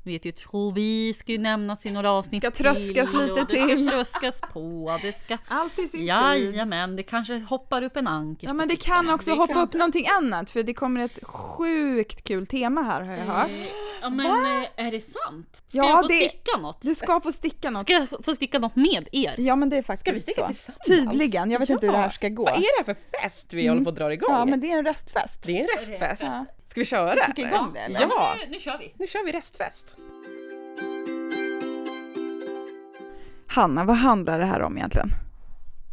[0.05, 3.37] vet ju, tror vi ska ju nämnas i några avsnitt Ska tröskas till, lite och
[3.37, 3.87] Det till.
[3.87, 4.99] ska tröskas på.
[5.01, 5.37] Det ska...
[5.47, 8.47] Allt i sin Jajamän, det kanske hoppar upp en anker.
[8.47, 11.19] Ja men det kan också Det hoppa kan- upp någonting annat för det kommer ett
[11.23, 13.49] sjukt kul tema här har jag hört.
[13.51, 13.67] Eh,
[14.01, 15.63] Ja men eh, är det sant?
[15.67, 16.81] Ska Ja, jag få det- sticka något?
[16.81, 17.81] Du ska få sticka något.
[17.81, 19.35] Ska jag få sticka något med er?
[19.37, 20.47] Ja men det är faktiskt Ska vi sticka så.
[20.47, 20.85] tillsammans?
[21.11, 22.43] Tydligen, jag vet inte hur det här ska gå.
[22.43, 24.31] Vad är det här för fest vi håller på att dra igång?
[24.31, 25.43] Ja men det är en restfest.
[25.43, 26.21] Det är en restfest.
[26.23, 26.45] Ja.
[26.67, 27.25] Ska vi köra?
[27.25, 27.55] Kicka eller?
[27.55, 28.01] igång det, eller?
[28.01, 28.93] Ja, Nu, nu kör vi!
[28.99, 29.95] nu kör vi restfest.
[33.47, 35.09] Hanna, vad handlar det här om egentligen?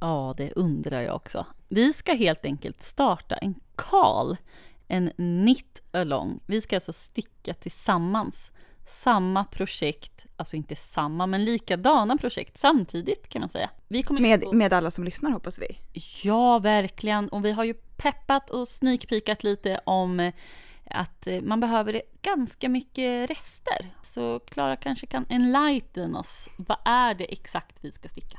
[0.01, 1.47] Ja, det undrar jag också.
[1.69, 4.37] Vi ska helt enkelt starta en call,
[4.89, 6.41] en knit along.
[6.47, 8.53] Vi ska alltså sticka tillsammans.
[8.89, 13.71] Samma projekt, alltså inte samma, men likadana projekt samtidigt kan man säga.
[13.89, 15.79] Vi kommer Med, gå- med alla som lyssnar hoppas vi.
[16.23, 17.29] Ja, verkligen.
[17.29, 20.35] Och vi har ju peppat och sneakpeakat lite om eh,
[20.85, 23.95] att eh, man behöver ganska mycket rester.
[24.03, 26.49] Så Klara kanske kan enlighten oss.
[26.57, 28.39] Vad är det exakt vi ska sticka?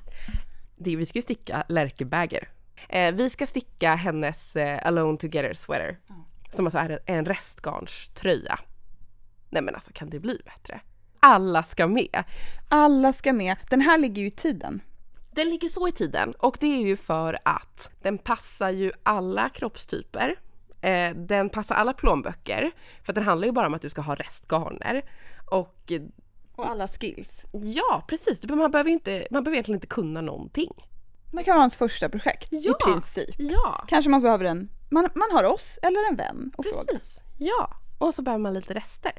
[0.78, 2.50] Det, vi ska ju sticka Lärke Bagger.
[2.90, 6.00] Eh, vi ska sticka hennes eh, Alone Together sweater.
[6.54, 8.60] Som alltså är en restgarnströja.
[9.50, 10.82] Nej men alltså kan det bli bättre?
[11.26, 12.24] Alla ska med.
[12.70, 13.58] Alla ska med.
[13.70, 14.82] Den här ligger ju i tiden.
[15.32, 19.50] Den ligger så i tiden och det är ju för att den passar ju alla
[19.50, 20.36] kroppstyper.
[20.82, 22.72] Eh, den passar alla plånböcker.
[23.04, 25.02] För den handlar ju bara om att du ska ha restgarner.
[25.52, 25.92] Och
[26.56, 27.46] Och alla skills.
[27.52, 28.44] ja, precis.
[28.50, 30.72] Man behöver, inte, man behöver egentligen inte kunna någonting.
[31.32, 32.72] Det kan vara hans första projekt Ja.
[32.82, 33.36] i princip.
[33.38, 36.84] Ja, Kanske man behöver en, man, man har oss eller en vän och fråga.
[36.94, 37.20] precis.
[37.38, 39.12] Ja, och så behöver man lite rester.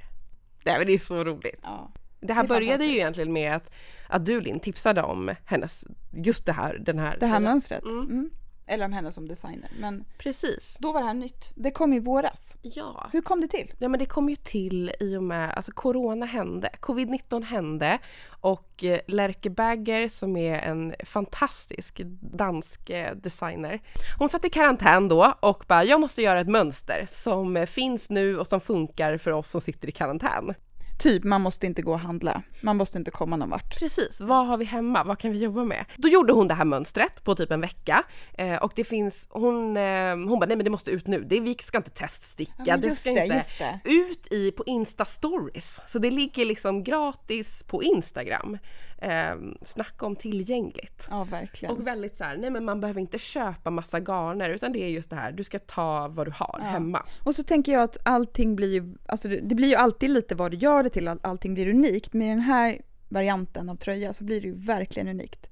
[0.65, 1.61] Nej men det är så roligt.
[1.63, 1.93] Ja.
[2.21, 3.71] Det här Det började ju egentligen med att,
[4.09, 7.83] att du Linn tipsade om hennes, just det här, den här Det här mönstret.
[7.83, 8.01] Mm.
[8.01, 8.31] Mm.
[8.67, 9.71] Eller om henne som designer.
[9.81, 10.77] Men Precis.
[10.81, 11.53] då var det här nytt.
[11.55, 12.57] Det kom i våras.
[12.63, 13.11] Ja.
[13.13, 13.73] Hur kom det till?
[13.79, 17.99] Ja men det kom ju till i och med, alltså corona hände, covid-19 hände
[18.41, 23.81] och eh, Lerke Bagger som är en fantastisk dansk eh, designer.
[24.19, 28.11] Hon satt i karantän då och bara, jag måste göra ett mönster som eh, finns
[28.11, 30.55] nu och som funkar för oss som sitter i karantän.
[30.99, 32.43] Typ, man måste inte gå och handla.
[32.61, 33.79] Man måste inte komma någon vart.
[33.79, 35.05] Precis, vad har vi hemma?
[35.05, 35.85] Vad kan vi jobba med?
[35.97, 38.03] Då gjorde hon det här mönstret på typ en vecka
[38.39, 41.41] eh, och det finns, hon, eh, hon bara nej men det måste ut nu, det,
[41.41, 45.81] vi ska inte teststicka, men det ska det, inte ut i på Insta stories.
[45.87, 48.59] Så det ligger liksom gratis på Instagram.
[49.03, 51.07] Eh, snacka om tillgängligt.
[51.11, 51.75] Ja, verkligen.
[51.77, 54.89] Och väldigt så här, nej men man behöver inte köpa massa garner utan det är
[54.89, 56.65] just det här, du ska ta vad du har Ja.
[56.65, 57.07] hemma.
[57.25, 60.35] Och så tänker jag att allting blir ju, alltså det det blir ju alltid lite
[60.35, 62.13] vad du gör det till, all- allting blir unikt.
[62.13, 65.47] Med den här varianten av tröja så blir det ju verkligen unikt.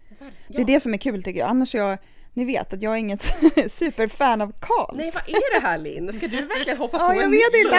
[0.48, 1.48] Det är det som är kul tycker jag.
[1.50, 1.98] Annars är jag,
[2.32, 3.22] ni vet att jag är inget
[3.70, 4.96] superfan av Karls.
[4.98, 6.12] Nej vad är det här Linn?
[6.12, 7.70] Ska du verkligen hoppa Ja, på jag en vet inte.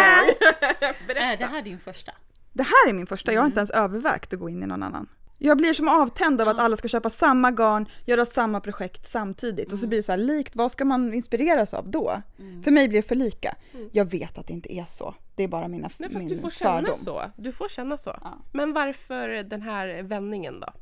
[1.10, 1.22] grej?
[1.32, 2.12] Är det här din första?
[2.54, 4.84] Det här är min första, jag har inte ens övervägt att gå in i någon
[4.84, 5.08] annan.
[5.44, 9.74] Jag blir som avtänd av att alla ska köpa samma garn, göra samma projekt samtidigt
[9.74, 12.22] och så blir det så här likt, vad ska man inspireras av då?
[12.64, 13.56] För mig blir det för lika.
[13.92, 16.38] Jag vet att det inte är så, det är bara mina, Nej fast min du
[16.38, 16.96] får känna fördom.
[16.96, 17.22] så.
[17.38, 18.18] Du får känna så.
[18.24, 18.38] Ja.
[18.54, 20.74] Men varför den här vändningen då?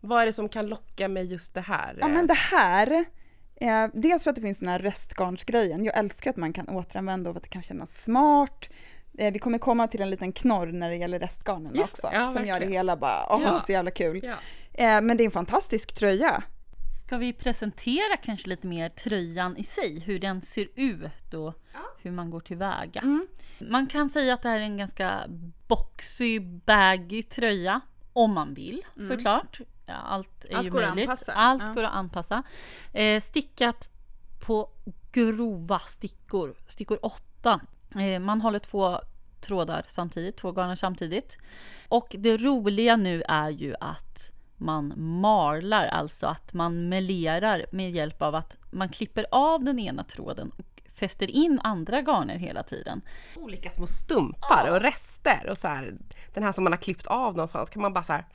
[0.00, 1.96] Vad är det som kan locka med just det här?
[2.00, 3.04] Ja men det här,
[3.54, 5.84] eh, dels för att det finns den här restgarnsgrejen.
[5.84, 8.68] Jag älskar att man kan återanvända och att det kan kännas smart.
[9.18, 12.08] Eh, vi kommer komma till en liten knorr när det gäller restgarnen Just också.
[12.08, 12.72] det, ja, som gör det verkligen.
[12.72, 13.60] hela bara, åh Ja.
[13.60, 14.20] så jävla kul.
[14.22, 14.34] Ja.
[14.72, 16.42] Eh, men det är en fantastisk tröja.
[17.06, 21.54] Ska vi presentera kanske lite mer tröjan i sig, hur den ser ut och
[22.02, 23.00] hur man går tillväga?
[23.00, 23.26] Mm.
[23.60, 25.20] Man kan säga att det här är en ganska
[25.68, 27.80] boxy, baggy tröja.
[28.12, 29.60] Om man vill såklart.
[29.86, 30.58] Ja, allt är Mm.
[30.58, 31.10] Allt ju går att möjligt.
[31.10, 31.32] anpassa.
[31.32, 31.72] Allt Ja.
[31.72, 32.42] går att anpassa.
[32.92, 33.90] Eh, stickat
[34.46, 34.70] på
[35.12, 36.54] grova stickor.
[36.66, 37.60] Stickor 8.
[37.96, 39.00] Eh, man håller två
[39.40, 41.38] trådar samtidigt, två garner samtidigt.
[41.88, 48.22] Och det roliga nu är ju att man marlar, alltså att man melerar med hjälp
[48.22, 53.02] av att man klipper av den ena tråden och fäster in andra garner hela tiden.
[53.36, 55.94] Olika små stumpar och rester och så här,
[56.34, 58.26] den här som man har klippt av någonstans kan man bara så här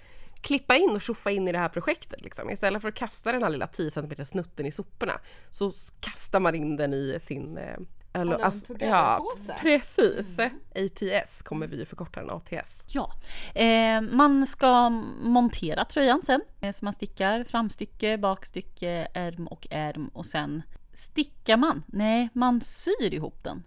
[0.41, 2.49] klippa in och tjoffa in i det här projektet liksom.
[2.49, 6.55] Istället för att kasta den här lilla 10 cm snutten i soporna så kastar man
[6.55, 7.77] in den i sin eh,
[8.17, 9.55] öl- Alone alltså, Together-påse.
[9.61, 10.27] precis.
[10.75, 12.83] ATS kommer vi förkorta den ATS.
[12.87, 13.11] Ja,
[13.55, 14.89] eh, man ska
[15.21, 16.41] montera tröjan sen.
[16.61, 20.61] Eh, Så man stickar framstycke, bakstycke, ärm och ärm och sen
[20.97, 21.83] stickar man.
[21.87, 23.63] Nej, man syr ihop den.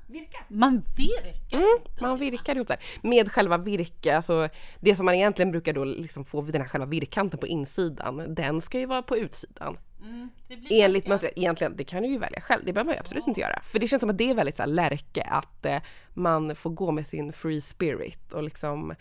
[0.48, 2.08] Man virkar Mm, ihop den.
[2.08, 2.76] man virkar ihop det.
[3.02, 4.48] Med själva virke, alltså
[4.80, 8.34] det som man egentligen brukar då liksom få vid den här själva virkkanten på insidan,
[8.34, 9.78] den ska ju vara på utsidan.
[10.02, 10.28] Mm,
[10.70, 13.40] Enligt mönstret, egentligen, det kan du ju välja själv, det behöver man ju absolut inte
[13.40, 13.60] göra.
[13.62, 15.76] För det känns som att det är väldigt så här lärke, att eh,
[16.14, 18.94] man får gå med sin free spirit och liksom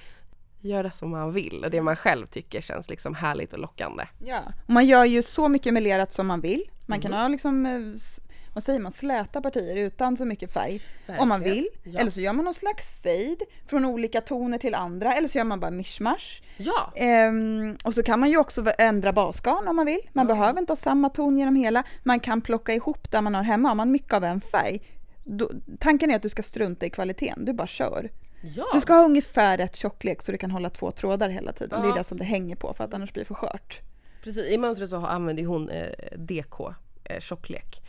[0.61, 4.03] göra som man vill och det man själv tycker känns liksom härligt och lockande.
[4.19, 4.39] Ja.
[4.67, 6.63] Och man gör ju så mycket melerat som man vill.
[6.85, 7.79] Man kan ha liksom, eh,
[8.53, 10.81] vad säger man, släta partier utan så mycket färg.
[11.19, 11.67] Om man vill.
[11.73, 11.93] Verkligen.
[11.93, 11.99] Ja.
[11.99, 15.13] Eller så gör man någon slags fade från olika toner till andra.
[15.13, 16.41] Eller så gör man bara mishmash.
[16.57, 16.93] Ja!
[16.95, 20.01] Ehm, och så kan man ju också ändra basgarn om man vill.
[20.13, 21.83] Man behöver inte ha samma ton genom hela.
[22.03, 23.67] Man kan plocka ihop där man har hemma.
[23.69, 24.81] Har man mycket av en färg.
[25.23, 27.45] Då, tanken är att du ska strunta i kvaliteten.
[27.45, 28.09] Du bara kör.
[28.41, 28.65] Ja!
[28.73, 31.81] Du ska ha ungefär rätt tjocklek så du kan hålla två trådar hela tiden.
[31.81, 31.93] Det Ja.
[31.93, 33.79] är det som det hänger på för att annars blir det för skört.
[34.23, 36.73] Precis, i mönstret så har- använder hon eh, DK,
[37.03, 37.81] eh, tjocklek,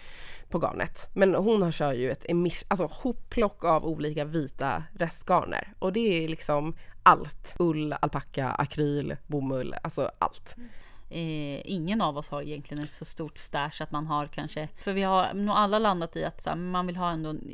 [0.49, 1.09] på garnet.
[1.15, 2.27] Men hon har kör ju ett
[2.69, 5.73] alltså hopplock av olika vita restgarner.
[5.79, 7.55] Och det är liksom allt.
[7.59, 10.57] Ull, alpacka, akryl, bomull, alltså allt.
[11.11, 14.93] Eh, ingen av oss har egentligen ett så stort stash att man har kanske, för
[14.93, 17.51] vi har nog alla landat i att så här, man vill ha ändå en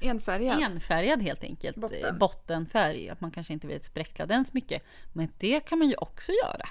[0.00, 0.62] Enfärgad.
[0.62, 1.76] enfärgad helt enkelt.
[1.76, 2.18] Botten.
[2.18, 4.82] Bottenfärg, att man kanske inte vill spräckla den så mycket.
[5.12, 6.68] Men det kan man ju också göra.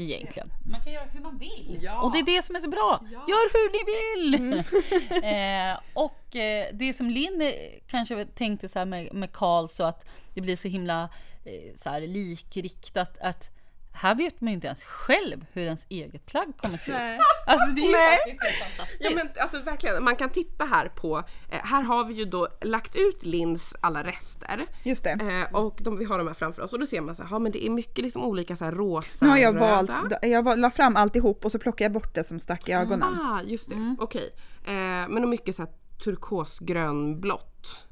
[0.00, 0.52] Egentligen.
[0.70, 1.78] Man kan göra hur man vill.
[1.82, 2.02] Ja.
[2.02, 3.00] Och det är det som är så bra.
[3.10, 4.58] Gör hur ni vill!
[5.24, 7.52] eh, och eh, det som Linn eh,
[7.86, 11.08] kanske tänkte så här med, med Karl så att det blir så himla
[11.44, 13.57] eh, så här likriktat att
[13.98, 16.96] här vet man ju inte ens själv hur ens eget plagg kommer se ut.
[16.96, 17.18] Nej.
[17.46, 18.16] Alltså det är ju Nej.
[18.16, 19.00] faktiskt fantastiskt.
[19.04, 21.18] Ja men alltså verkligen, man kan titta här på,
[21.50, 24.66] eh, här har vi ju då lagt ut Linns alla rester.
[24.82, 25.10] Just det.
[25.10, 27.30] Eh, och de, vi har de här framför oss och då ser man så här,
[27.30, 29.82] ja men det är mycket liksom olika så här rosa, Nu har jag röda.
[29.82, 33.18] valt, jag la fram alltihop och så plockade jag bort det som stack i ögonen.
[33.20, 33.96] Ah, just det.
[33.98, 34.30] Okej.
[34.66, 34.72] Eh,
[35.08, 35.70] men och mycket så här
[36.04, 37.84] turkosgrönblått.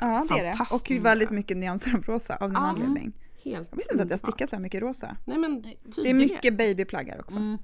[0.00, 0.66] Ja det är det.
[0.70, 2.68] Och väldigt mycket nyanser av rosa av någon Ja.
[2.68, 3.12] anledning.
[3.50, 5.16] Helt Jag visste inte att jag stickar så här mycket rosa.
[5.24, 5.62] Nej men
[6.02, 7.36] Det är mycket babyplagg här också.
[7.36, 7.58] Mm.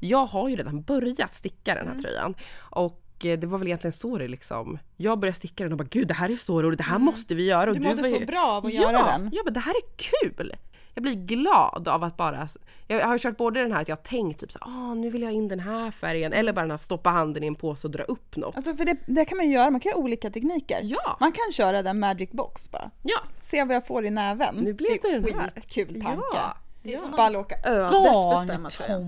[0.00, 2.02] Jag har ju redan börjat sticka den här Mm.
[2.02, 2.34] tröjan.
[2.60, 5.88] Och eh, det var väl egentligen så det liksom, jag började sticka den och bara
[5.90, 7.70] gud det här är så roligt, det här måste vi göra.
[7.70, 7.82] Och Mm.
[7.82, 9.30] Du mådde var ju- så bra av att ja, göra den.
[9.32, 10.54] Ja men det här är kul!
[10.94, 12.48] Jag blir glad av att bara,
[12.86, 15.10] jag har ju kört både den här att jag har tänkt typ så ah nu
[15.10, 17.54] vill jag ha in den här färgen eller bara den här stoppa handen i en
[17.54, 18.56] påse och dra upp något.
[18.56, 20.80] Alltså för det, det kan man göra, man kan göra olika tekniker.
[20.82, 21.16] Ja.
[21.20, 22.90] Man kan köra den magic box bara.
[23.02, 24.54] ja, Se vad jag får i näven.
[24.54, 25.50] nu blev det den här.
[25.54, 26.22] skitkul tanke.
[26.32, 26.56] Ja.
[26.82, 29.00] Det är som Bara låta ödet bestämma sig.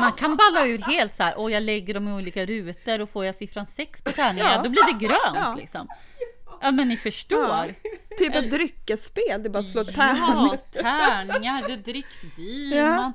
[0.00, 1.38] Man kan balla ur helt så här.
[1.38, 4.62] Och jag lägger dem i olika rutor och får jag siffran 6 på tärningen, ja.
[4.62, 5.54] då blir det grönt Ja.
[5.58, 5.88] liksom.
[6.60, 7.74] Ja men ni förstår.
[8.18, 10.58] Typ ett dryckesspel, det är bara att slå Ja, tärning.
[10.72, 12.96] tärningar, det dricks vin, Ja.
[12.96, 13.12] man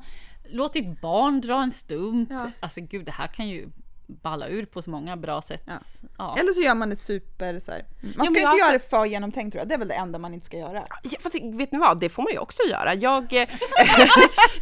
[0.49, 2.29] låt ditt barn dra en stump.
[2.31, 2.51] Ja.
[2.59, 3.69] Alltså gud, det här kan ju
[4.07, 5.63] balla ur på så många bra sätt.
[5.65, 5.79] Ja.
[6.17, 6.35] Ja.
[6.39, 7.85] Eller så gör man det super så här.
[8.01, 9.67] Man ska men inte göra det för genomtänkt tror jag.
[9.67, 10.83] Det är väl det enda man inte ska göra.
[11.03, 12.93] Ja, fast vet ni vad, det får man ju också göra.
[12.93, 13.49] Jag, eh,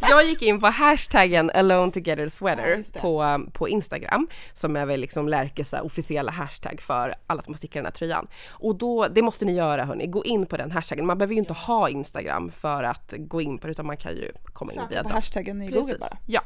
[0.00, 5.00] jag gick in på hashtaggen alone together Ja, sweater på, på Instagram som är väl
[5.00, 8.26] liksom Lärkes officiella hashtag för alla som har stickat den här tröjan.
[8.50, 11.06] Och då, det måste ni göra hörni, gå in på den hashtaggen.
[11.06, 14.12] Man behöver ju inte ha Instagram för att gå in på det utan man kan
[14.12, 15.14] ju komma in via Söka på dem.
[15.14, 16.18] hashtaggen i Google bara.
[16.26, 16.42] Ja,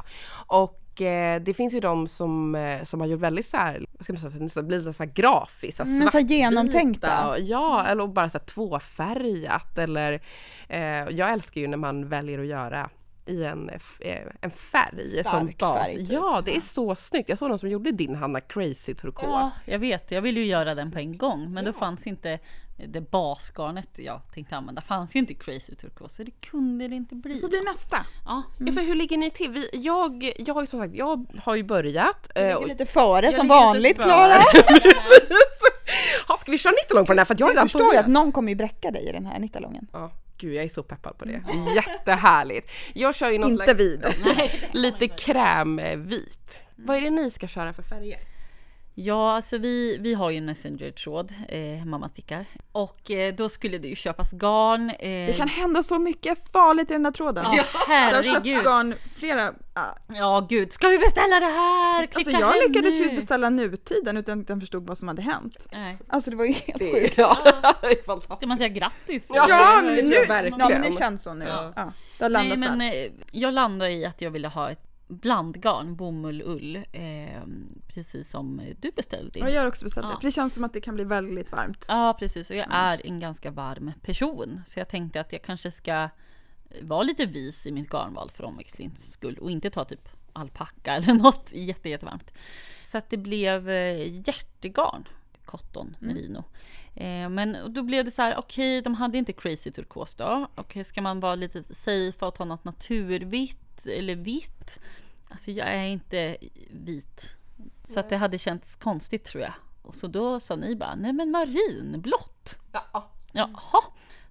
[0.46, 4.04] och eh, det finns ju de som, eh, som har gjort väldigt så här, vad
[4.04, 7.28] ska man säga, nästan blir lite så här grafiskt, så här Mm, så här genomtänkta.
[7.30, 10.20] och- Ja, eller bara så här tvåfärgat eller
[10.68, 10.80] eh,
[11.10, 12.90] jag älskar ju när man väljer att göra
[13.26, 13.68] i en,
[14.00, 15.84] eh, en färg som Stark bas.
[15.84, 16.08] färg, typ.
[16.12, 17.28] Ja, det är så snyggt.
[17.28, 19.24] Jag såg någon som gjorde din Hanna Crazy turkos.
[19.28, 20.10] Ja, jag vet.
[20.10, 22.38] Jag ville ju göra den på en gång, men då fanns inte
[22.76, 24.80] det basgarnet jag tänkte använda.
[24.82, 27.34] fanns ju inte crazy turkos, så det kunde det inte bli.
[27.34, 28.06] Det får bli nästa.
[28.26, 29.50] Ja, Ja, för hur ligger ni till?
[29.50, 32.28] Vi, jag, jag har ju som sagt, jag har ju börjat.
[32.34, 33.96] eh, Det och- är lite före Jag som ligger vanligt.
[33.96, 34.42] Klara.
[36.28, 37.24] Ja, ska vi köra 90 på den här?
[37.24, 39.26] För att jag har Jag förstår ju att någon kommer ju bräcka dig i den
[39.26, 39.86] här nittalongen.
[39.92, 41.42] Ja, gud jag är så peppad på det.
[41.76, 42.70] Jättehärligt.
[42.94, 44.00] Jag kör ju någon Inte slags vi
[44.72, 46.60] lite krämvit.
[46.76, 48.18] Vad är det ni ska köra för färger?
[48.98, 52.44] Ja, alltså vi, vi har ju en Messenger-tråd, eh, mamma stickar.
[52.72, 54.90] Och eh, då skulle det ju köpas garn.
[54.90, 57.44] Eh, Det kan hända så mycket farligt i den här tråden.
[57.44, 58.64] Ja, Det har herregud.
[58.64, 59.52] garn flera...
[59.74, 59.84] ah.
[60.14, 60.72] Ja, gud.
[60.72, 62.06] Ska vi beställa det här?
[62.06, 63.10] Klicka Alltså jag hem lyckades nu.
[63.10, 65.66] ju beställa nutiden utan att jag förstod vad som hade hänt.
[65.72, 65.98] Nej.
[66.08, 67.18] Alltså det var ju helt Det, sjukt.
[67.18, 67.38] ja.
[68.36, 69.24] Ska man säga grattis?
[69.28, 70.58] Ja, Ja, det men tror nu, jag verkligen.
[70.60, 71.44] ja, men det känns så nu.
[71.44, 71.72] Ja.
[71.76, 71.92] Ja.
[72.18, 73.04] det har landat Nej, men väl.
[73.06, 76.76] eh, jag landade i att jag ville ha ett blandgarn, bomull, ull.
[76.92, 77.42] Eh,
[77.88, 79.38] precis som du beställde.
[79.38, 80.10] Ja, jag har också beställt Ja.
[80.14, 80.20] det.
[80.20, 81.84] För det känns som att det kan bli väldigt varmt.
[81.88, 82.50] Ja, precis.
[82.50, 84.60] Och jag är en ganska varm person.
[84.66, 86.08] Så jag tänkte att jag kanske ska
[86.82, 89.38] vara lite vis i mitt garnval för omväxlings skull.
[89.38, 92.32] Och inte ta typ alpacka eller något jätte, jättevarmt.
[92.84, 95.08] Så att det blev eh, hjärtegarn.
[95.44, 96.44] Cotton merino.
[96.94, 100.46] Eh, men då blev det så här, okej, de hade inte crazy turkos då.
[100.54, 104.78] Okej, ska man vara lite safe och ta något naturvitt eller vitt?
[105.28, 106.36] Alltså jag är inte
[106.70, 107.36] vit.
[107.88, 109.52] Så att det hade känts konstigt tror jag.
[109.82, 112.58] Och så då sa ni bara, nej men marinblått.
[112.72, 113.80] Ja, Jaha.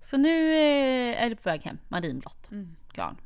[0.02, 2.76] Så nu eh, är det på väg hem, marinblått Mm.
[2.94, 3.18] garn.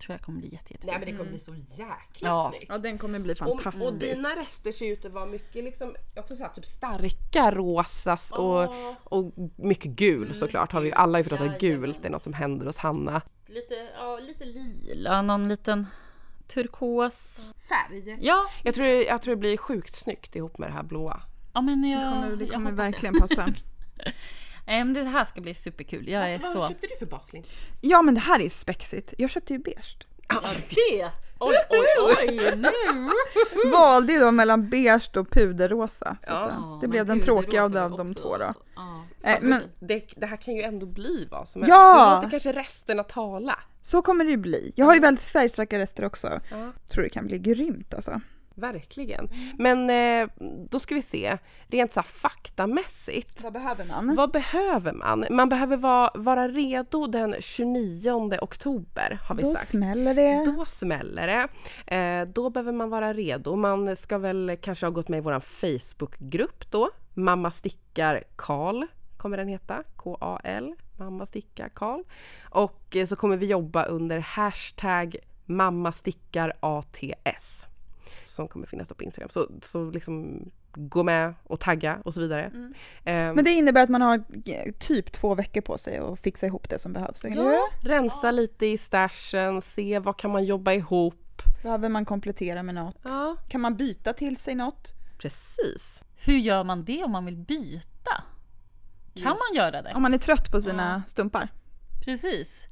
[0.00, 0.84] Tror jag kommer bli jätte, jättefint.
[0.84, 1.88] Nej men det kommer bli så jäkla
[2.28, 2.48] Ja.
[2.50, 2.66] snyggt.
[2.68, 3.86] Ja, den kommer bli Och, fantastisk.
[3.92, 8.32] och dina rester ser ut att vara mycket liksom, också så här, typ starka rosas
[8.32, 11.58] och, och mycket gul såklart har vi ju alla ju förstått att Mm.
[11.80, 13.22] Gult är något som händer hos Hanna.
[13.50, 15.86] Lite, ja, lite lila, någon liten
[16.46, 17.46] turkos.
[17.68, 18.16] Färg.
[18.20, 21.22] Ja, Jag tror, jag tror det blir sjukt snyggt ihop med det här blåa.
[21.54, 23.46] ja men jag, Det kommer, det kommer verkligen passa.
[24.66, 24.84] Det.
[24.84, 26.08] Men det här ska bli superkul.
[26.08, 26.68] Jag är Vad så...
[26.68, 27.44] köpte du för baslin?
[27.80, 29.14] Ja, men det här är ju spexigt.
[29.18, 29.96] Jag köpte ju beige.
[30.28, 31.10] Ja, det!
[31.40, 32.70] Oj, oj, oj, nu!
[33.72, 36.16] Valde ju då mellan beige och puderrosa.
[36.24, 38.54] Så Ja, det blev den tråkiga av de, de två då.
[38.76, 39.04] Ja.
[39.24, 41.70] Alltså, men det, det här kan ju ändå bli vad som helst.
[41.70, 42.08] Ja!
[42.10, 43.58] Du låter kanske resten att tala.
[43.82, 44.72] så kommer det ju bli.
[44.76, 46.40] Jag har ju väldigt färgstarka rester också.
[46.50, 46.72] Ja.
[46.88, 48.20] Tror det kan bli grymt alltså.
[48.58, 49.28] Verkligen.
[49.58, 50.28] Men eh,
[50.70, 53.42] då ska vi se, rent så här faktamässigt.
[53.42, 54.14] Vad behöver man?
[54.14, 55.26] Vad behöver man?
[55.30, 59.68] Man behöver vara, vara redo den 29 oktober har vi Då sagt.
[59.68, 60.44] smäller det.
[60.44, 61.48] Då smäller det.
[61.96, 63.56] Eh, då behöver man vara redo.
[63.56, 66.90] Man ska väl kanske ha gått med i vår Facebookgrupp då.
[67.14, 68.84] Mamma stickar Karl
[69.16, 69.82] kommer den heta.
[69.96, 70.74] K-A-L.
[70.96, 72.02] Mamma stickar Karl.
[72.50, 77.66] Och eh, så kommer vi jobba under hashtag mamma stickar ATS.
[78.38, 79.30] Som kommer finnas på Instagram.
[79.30, 82.42] Så, så liksom gå med och tagga och så vidare.
[82.44, 82.74] Mm.
[83.04, 86.46] Eh, Men det innebär att man har eh, typ två veckor på sig att fixa
[86.46, 87.24] ihop det som behövs.
[87.24, 91.42] eller ja, rensa lite i stashen, se vad kan man jobba ihop.
[91.62, 92.98] Behöver man komplettera med något?
[93.02, 94.92] Ja, Kan man byta till sig något?
[95.18, 96.02] precis.
[96.16, 98.22] Hur gör man det om man vill byta?
[99.14, 99.92] Kan man göra det?
[99.94, 101.48] Om man är trött på sina stumpar?
[102.04, 102.68] Precis.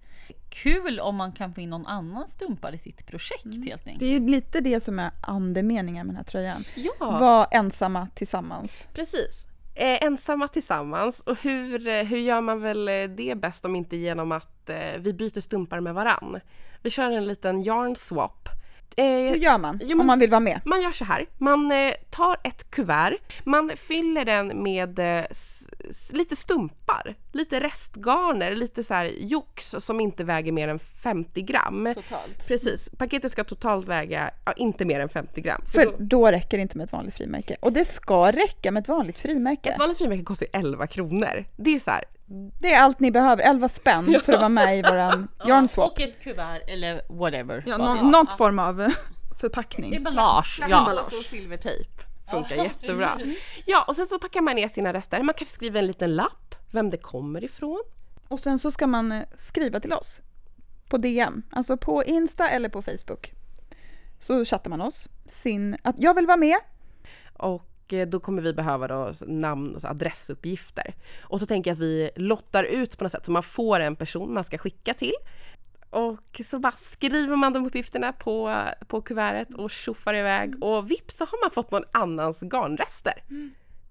[0.49, 4.01] Kul om man kan få in någon annan stumpar i sitt projekt helt enkelt.
[4.01, 6.65] Det är ju lite det som är andemeningen med den här tröjan.
[6.75, 6.93] Ja.
[6.99, 8.85] Var ensamma tillsammans.
[8.93, 9.47] Precis.
[9.75, 11.21] Eh, ensamma tillsammans.
[11.21, 14.99] Och hur, eh, hur gör man väl eh, det bäst om inte genom att eh,
[14.99, 16.41] vi byter stumpar med varann?
[16.83, 18.49] Vi kör en liten yarn swap.
[18.97, 20.61] Eh, Hur gör man Jo, om man vill vara med?
[20.65, 21.27] man gör så här.
[21.39, 23.19] Man eh, tar ett kuvert.
[23.45, 25.25] Man fyller den med eh,
[26.13, 27.15] lite stumpar.
[27.33, 31.93] Lite restgarner, lite så här jox som inte väger mer än 50 gram.
[31.95, 32.49] Totalt.
[32.49, 32.91] Precis.
[32.99, 35.63] Paketet ska totalt väga ja, inte mer än 50 gram.
[35.65, 37.57] För För då- då räcker det inte med ett vanligt frimärke.
[37.61, 39.71] Och det ska räcka med ett vanligt frimärke.
[39.71, 41.45] Ett vanligt frimärke kostar ju 11 kronor.
[41.57, 42.05] Det är så här,
[42.61, 45.93] Det är allt ni behöver, 11 spänn för att vara med i våran yarn swap.
[45.93, 47.65] Och ett kuvert eller whatever.
[47.67, 48.05] Ja, vad det är.
[48.05, 48.89] något form av eh,
[49.41, 49.95] förpackning.
[49.95, 50.61] Emballage.
[50.69, 51.91] Ja, och så silvertejp.
[52.31, 53.19] Funkar Ja, jättebra.
[53.67, 55.23] Ja, och sen så packar man ner sina rester.
[55.23, 57.83] Man kanske skriver en liten lapp, vem det kommer ifrån.
[58.29, 60.21] Och sen så ska man eh, skriva till oss.
[60.89, 63.33] På DM, alltså på Insta eller på Facebook.
[64.19, 65.09] Så chattar man oss.
[65.27, 66.57] Sin, att jag vill vara med.
[67.33, 67.63] Och
[68.07, 70.95] då kommer vi behöva då namn och adressuppgifter.
[71.23, 73.97] Och så tänker jag att vi lottar ut på något sätt så man får en
[73.97, 75.15] person man ska skicka till.
[75.91, 81.17] Och så bara skriver man de uppgifterna på, på kuvertet och tjoffar iväg och vips
[81.17, 83.23] så har man fått någon annans garnrester.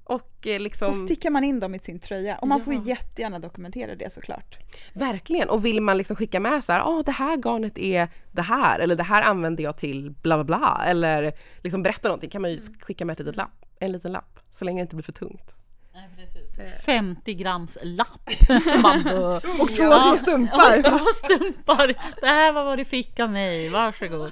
[0.07, 0.93] Och eh, liksom...
[0.93, 2.37] Så stickar man in dem i sin tröja.
[2.37, 2.81] Och man får Ja.
[2.85, 4.57] jättegärna dokumentera det såklart.
[4.93, 5.49] Verkligen!
[5.49, 8.79] Och vill man liksom skicka med så här, åh det här garnet är det här
[8.79, 12.51] eller det här använder jag till bla bla bla eller liksom berätta någonting kan man
[12.51, 15.11] ju skicka med ett litet lapp, en liten lapp så länge det inte blir för
[15.11, 15.55] tungt.
[15.93, 16.85] Nej, precis.
[16.85, 18.29] 50 grams lapp.
[19.61, 20.75] Och två små stumpar.
[20.83, 21.87] Ja, två stumpar.
[22.21, 23.69] Det här var vad du fick av mig.
[23.69, 24.31] Varsågod.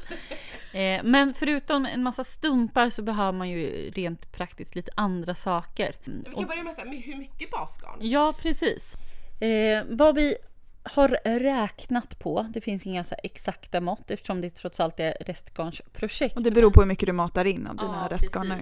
[0.74, 5.96] Eh, men förutom en massa stumpar så behöver man ju rent praktiskt lite andra saker.
[6.06, 7.98] Vi kan börja med, så här, med hur mycket basgarn?
[8.02, 8.96] Ja, precis.
[9.42, 10.36] Eh, vad vi
[10.84, 15.18] har räknat på, det finns inga så här exakta mått eftersom det trots allt är
[15.20, 16.36] restgarnsprojekt.
[16.36, 18.60] Och det beror på hur mycket du matar in av dina Ja, restgarner.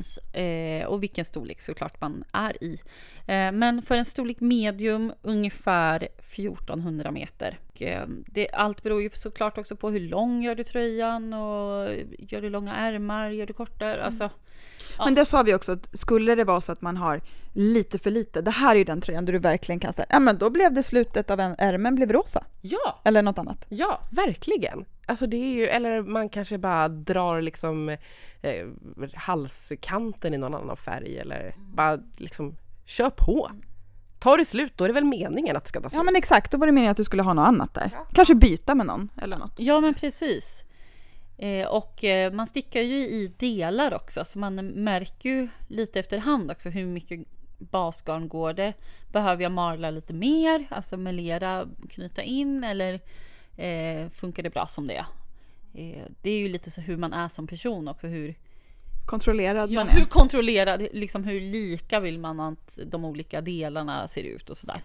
[0.81, 2.77] Eh, och vilken storlek såklart man är i.
[3.27, 7.59] Eh, men för en storlek medium ungefär 1400 meter.
[7.79, 12.41] Eh, det, allt beror ju såklart också på hur lång gör du tröjan och gör
[12.41, 14.03] du långa ärmar, gör du kortare?
[14.03, 14.29] Alltså,
[14.97, 15.05] Ja.
[15.05, 17.21] Men det sa vi också att skulle det vara så att man har
[17.53, 20.19] lite för lite, det här är ju den tröjan där du verkligen kan säga, ja
[20.19, 22.43] men då blev det slutet av en ärmen blev rosa.
[22.61, 23.65] Ja, Eller något annat.
[23.69, 24.85] ja, verkligen.
[25.05, 27.89] Alltså det är ju, eller man kanske bara drar liksom
[28.41, 28.67] eh,
[29.15, 32.55] halskanten i någon annan färg eller bara liksom
[32.85, 33.49] kör på.
[34.21, 35.97] Tar det slut, då är det väl meningen att det ska ta slut.
[35.97, 37.91] Ja men exakt, då var det meningen att du skulle ha något annat där.
[38.13, 39.53] Kanske byta med någon eller något.
[39.57, 40.63] Ja, men precis.
[41.37, 46.51] Eh, och eh, man stickar ju i delar också, så man märker ju lite efterhand
[46.51, 47.19] också hur mycket
[47.57, 48.73] basgarn går det.
[49.11, 52.93] Behöver jag marla lite mer, alltså melera, knyta in eller
[53.57, 55.05] eh, funkar det bra som det är?
[55.73, 58.35] Eh, det är ju lite så hur man är som person också, hur,
[59.05, 59.99] Kontrollerad ja, man är.
[59.99, 64.81] hur kontrollerad, liksom hur lika vill man att de olika delarna ser ut och sådär.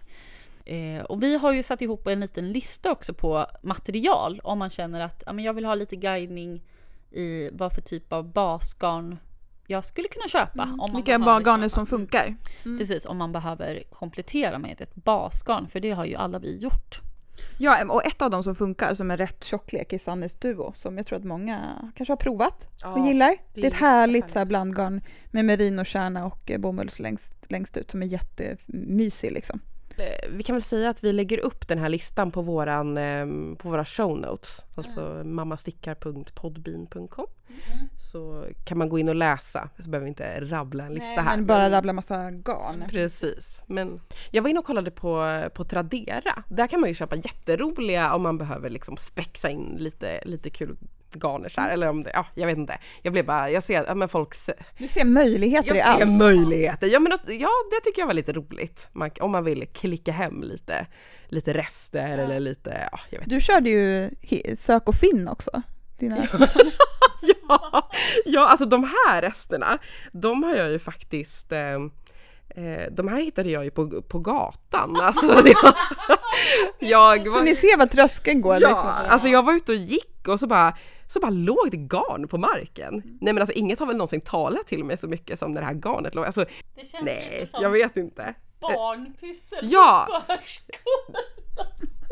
[0.65, 4.69] Eh, och vi har ju satt ihop en liten lista också på material om man
[4.69, 6.63] känner att ja, men jag vill ha lite guidning
[7.11, 9.17] i vad för typ av basgarn
[9.67, 10.63] jag skulle kunna köpa.
[10.63, 11.69] om man Vilka köpa.
[11.69, 12.35] som funkar.
[12.63, 17.06] Precis, om man behöver komplettera med ett basgarn, för det har ju alla vi gjort.
[17.57, 20.97] Ja, och ett av dem som funkar som är rätt tjocklek är Sannes Duo som
[20.97, 23.29] jag tror att många kanske har provat och Ja, gillar.
[23.29, 24.33] det Det är ett är härligt, jättehärligt.
[24.33, 29.59] så här blandgarn med merinokärna och eh, bomull längst, längst ut som är jättemysig liksom.
[29.97, 33.25] Eh, Vi kan väl säga att vi lägger upp den här listan på, våran, eh,
[33.57, 34.63] på våra show notes.
[34.75, 37.25] Alltså mammastickar.podbean.com.
[37.99, 39.69] Så kan man gå in och läsa.
[39.79, 41.37] Så behöver vi inte rabbla en lista här.
[41.37, 42.83] Men bara rabbla massa garn.
[42.89, 43.61] Precis.
[43.67, 43.99] Men
[44.31, 46.43] jag var inne och kollade på, på Tradera.
[46.49, 50.77] Där kan man ju köpa jätteroliga om man behöver liksom spexa in lite, lite kul
[51.15, 51.69] garner så här.
[51.69, 52.77] Eller om det, ja, jag vet inte.
[53.01, 56.03] Jag blev bara, jag ser, ja men folk se- Du ser möjligheter i jag ser
[56.05, 56.11] allt.
[56.17, 56.87] möjligheter.
[56.87, 58.89] Ja, men ja, det tycker jag var lite roligt.
[58.91, 60.87] Man, om man vill klicka hem lite,
[61.27, 64.09] lite rester eller lite, ja, jag vet Du körde ju
[64.55, 65.61] sök och finn också.
[65.99, 66.17] Dina...
[67.21, 67.89] ja,
[68.25, 69.77] ja, alltså de här resterna,
[70.11, 71.59] de har jag ju faktiskt eh,
[72.49, 74.95] eh, de här hittade jag ju på, på gatan.
[75.01, 75.43] Alltså, var,
[76.79, 78.53] jag Så var, ni ser vad tröskeln går.
[78.61, 78.87] ja, liksom.
[79.09, 80.77] alltså jag var ute och gick och så bara,
[81.07, 82.93] så bara låg det garn på marken.
[83.21, 85.67] Nej men alltså inget har väl någonsin talat till mig så mycket som när det
[85.67, 86.25] här garnet låg.
[86.25, 86.45] Alltså
[86.75, 88.33] Det känns nej, jag vet inte.
[88.59, 90.07] barnpyssel Ja.
[90.09, 91.23] på förskolan.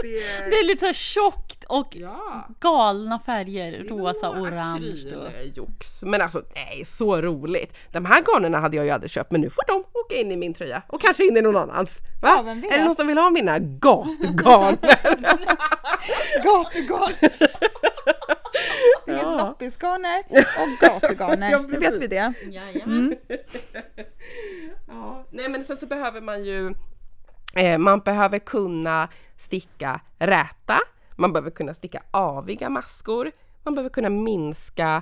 [0.02, 0.20] Det,
[0.50, 2.48] Det är lite så här tjockt och ja.
[2.60, 3.84] galna färger.
[3.84, 5.16] Rosa, orange.
[5.16, 5.28] Och...
[5.28, 6.04] akryljox.
[6.04, 7.78] Men alltså nej, så roligt.
[7.92, 10.38] De här garnerna hade jag ju aldrig köpt men nu får de åka in i
[10.38, 12.00] min tröja och kanske in i någon annans.
[12.22, 12.44] Va?
[12.46, 14.78] Ja, är det någon som vill ha mina gatugarn?
[16.44, 17.14] Gatugarn!
[19.06, 19.46] Det finns Ja.
[19.48, 21.52] loppisgarner och gatugarner.
[21.56, 22.34] Ja, Nu vet vi det.
[22.50, 23.16] Jajamän.
[24.88, 25.26] ja.
[25.32, 26.74] Nej men sen så behöver man ju
[27.56, 30.80] eh, man behöver kunna sticka räta,
[31.16, 33.32] man behöver kunna sticka aviga maskor,
[33.64, 35.02] man behöver kunna minska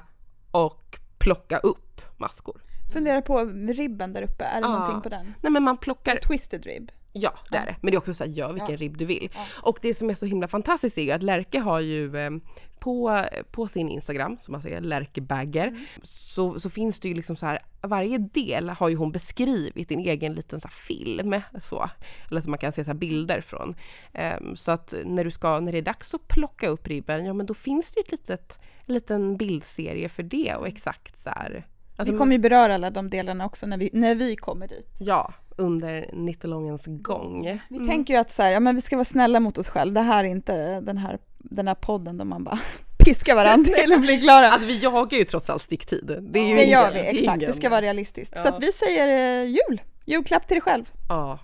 [0.51, 2.61] och plocka upp maskor.
[2.93, 4.73] Fundera på ribben där uppe, är det Ja.
[4.73, 5.33] någonting på den?
[5.41, 6.91] Nej men man plockar Twisted rib.
[7.15, 7.75] Ja, det är det.
[7.81, 8.77] Men det är också så här, gör vilken Ja.
[8.77, 9.29] ribb du vill.
[9.61, 12.31] Och det som är så himla fantastiskt är ju att Lärke har ju eh,
[12.79, 15.85] på, på sin Instagram, som man säger, Lärkebagger, Mm.
[16.03, 19.99] så, så finns det ju liksom så här, varje del har ju hon beskrivit en
[19.99, 21.89] egen liten så film, så.
[22.29, 23.75] Eller så man kan se så bilder från.
[24.13, 27.33] Ehm, så att när du ska, när det är dags att plocka upp ribben, ja
[27.33, 31.29] men då finns det ju ett litet, en liten bildserie för det och exakt så
[31.29, 31.67] här.
[31.95, 34.97] Alltså, vi kommer ju beröra alla de delarna också när vi, när vi kommer dit.
[34.99, 37.59] Ja, under nittelångens gång.
[37.69, 40.01] Vi tänker ju att så här, ja, men vi ska vara snälla mot oss själva.
[40.01, 42.59] Det här är inte den här, den här podden där man bara
[43.05, 44.51] piskar varandra till att bli klara.
[44.51, 46.19] Alltså vi jagar ju trots allt sticktid.
[46.21, 47.39] Det, är ju det gör vi, det exakt.
[47.39, 48.33] Det ingen- ska vara realistiskt.
[48.33, 48.49] Så Ja.
[48.53, 49.07] att vi säger
[49.41, 49.81] eh, jul.
[50.05, 50.85] Julklapp till dig själv.
[51.09, 51.39] Ja.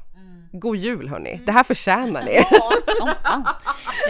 [0.51, 1.41] God jul hörni.
[1.45, 2.43] Det här förtjänar ni.
[2.51, 2.71] Ja,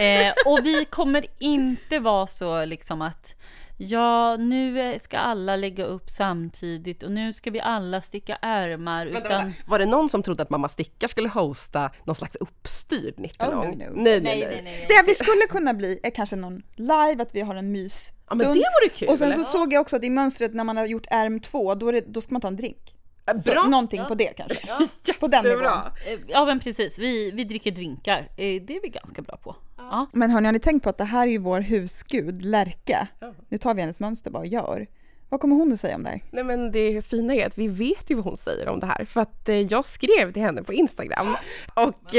[0.04, 3.34] eh, och vi kommer inte vara så liksom att
[3.80, 9.06] ja, nu ska alla lägga upp samtidigt och nu ska vi alla sticka ärmar.
[9.06, 9.62] Vänta, Utan, vänta.
[9.66, 13.66] Var det någon som trodde att Mamma Stickar skulle hosta någon slags uppstyrd nittelång?
[13.66, 14.02] Oh, no, no.
[14.02, 14.48] Nej, nej, nej, nej.
[14.50, 14.86] nej, nej.
[14.88, 18.20] Det vi skulle kunna bli är kanske någon live, att vi har en mysstund.
[18.30, 19.08] Ja men det vore kul!
[19.08, 21.74] Och sen så såg jag också att i mönstret när man har gjort ärm två,
[21.74, 22.94] då, är det, då ska man ta en drink.
[23.24, 23.62] Ja, Så Bra!
[23.62, 25.12] någonting på det kanske.
[25.20, 25.64] På den nivån.
[25.64, 28.18] eh, ja men precis, vi, vi dricker drinkar.
[28.18, 29.56] Eh, det är vi ganska bra på.
[29.76, 30.06] Ja.
[30.12, 33.08] Men hörni, har ni tänkt på att det här är ju vår husgud, Lärka.
[33.20, 33.32] Ja.
[33.48, 34.86] Nu tar vi hennes mönster bara och gör.
[35.30, 36.20] Vad kommer hon att säga om det här?
[36.30, 39.04] Nej men det fina är att vi vet ju vad hon säger om det här
[39.04, 41.36] för att eh, jag skrev till henne på Instagram
[41.74, 42.14] och,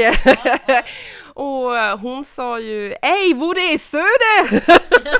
[1.44, 4.64] och hon sa ju Ej, hvor är Söder?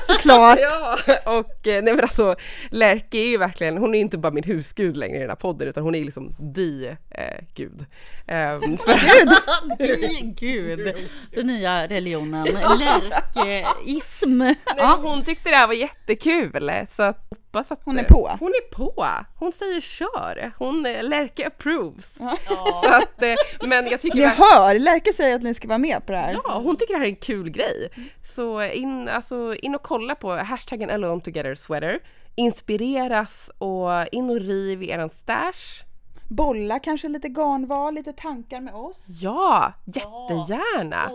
[0.13, 0.59] Såklart!
[0.61, 2.35] ja, och eh, nej men alltså
[2.71, 5.35] Lärke är ju verkligen, hon är ju inte bara min husgud längre i den här
[5.35, 7.85] podden utan hon är liksom the eh, gud.
[8.27, 8.99] Ehm, för,
[9.77, 10.95] Gud, gud.
[11.31, 12.47] Den nya religionen,
[12.79, 14.37] lärkeism.
[14.37, 14.99] nej, Ja.
[15.03, 18.37] hon tyckte det här var jättekul så att hoppas att Hon är på.
[18.39, 19.07] Hon är på!
[19.39, 20.51] Hon säger kör!
[20.57, 22.13] Hon, eh, Lärke approves.
[22.83, 25.77] Så att, eh, men jag tycker Ni att- hör, Lärke säger att ni ska vara
[25.77, 26.39] med på det här.
[26.43, 27.89] Ja, hon tycker det här är en kul grej.
[28.23, 31.99] Så in, alltså, in och kolla på hashtaggen Alone Together Sweater.
[32.35, 35.83] Inspireras och in och riv i eran stash.
[36.27, 39.05] Bolla kanske lite garnval, lite tankar med oss.
[39.21, 41.11] Ja, jättegärna!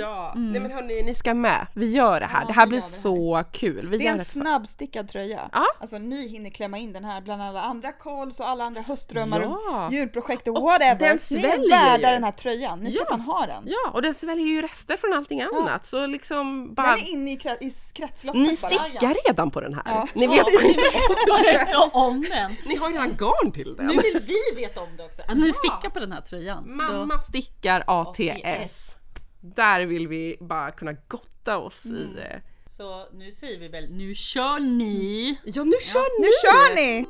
[0.00, 1.66] Ja, nej men hörni, ni ska med.
[1.74, 2.46] Vi gör det här.
[2.46, 2.90] det här blir det här.
[2.92, 3.88] så kul.
[3.88, 4.24] Vi Det är gör en det.
[4.24, 5.40] snabbstickad tröja.
[5.52, 5.64] Ja.
[5.80, 9.40] Alltså ni hinner klämma in den här bland alla andra calls och alla andra höstdrömmar
[9.40, 9.86] Ja.
[9.86, 10.98] och julprojekt och, Och whatever.
[11.08, 12.14] den Ni är värda ju.
[12.14, 12.80] den här tröjan.
[12.80, 13.06] Ni ska Ja.
[13.08, 13.64] fan ha den.
[13.66, 15.84] Ja, och den sväljer ju rester från allting annat.
[15.86, 16.86] Så liksom bara...
[16.86, 18.70] Den är inne i, kre- i kretsloppet Ni bara.
[18.70, 19.82] stickar redan på den här.
[19.86, 20.08] Ja.
[20.14, 22.52] Ni, Ja, vet, ni måste berätta om den.
[22.66, 23.86] ni har ju redan garn till den.
[23.86, 25.22] Nu vill vi veta om det också.
[25.28, 26.64] Att ni stickar på den här tröjan.
[26.64, 26.70] Så.
[26.70, 28.96] Mamma stickar ATS.
[29.40, 31.96] Där vill vi bara kunna gotta oss Mm.
[31.96, 32.42] i det.
[32.66, 35.38] Så nu säger vi väl, nu kör ni!
[35.44, 36.32] Ja, nu kör Nu ni!
[36.42, 37.06] kör ni!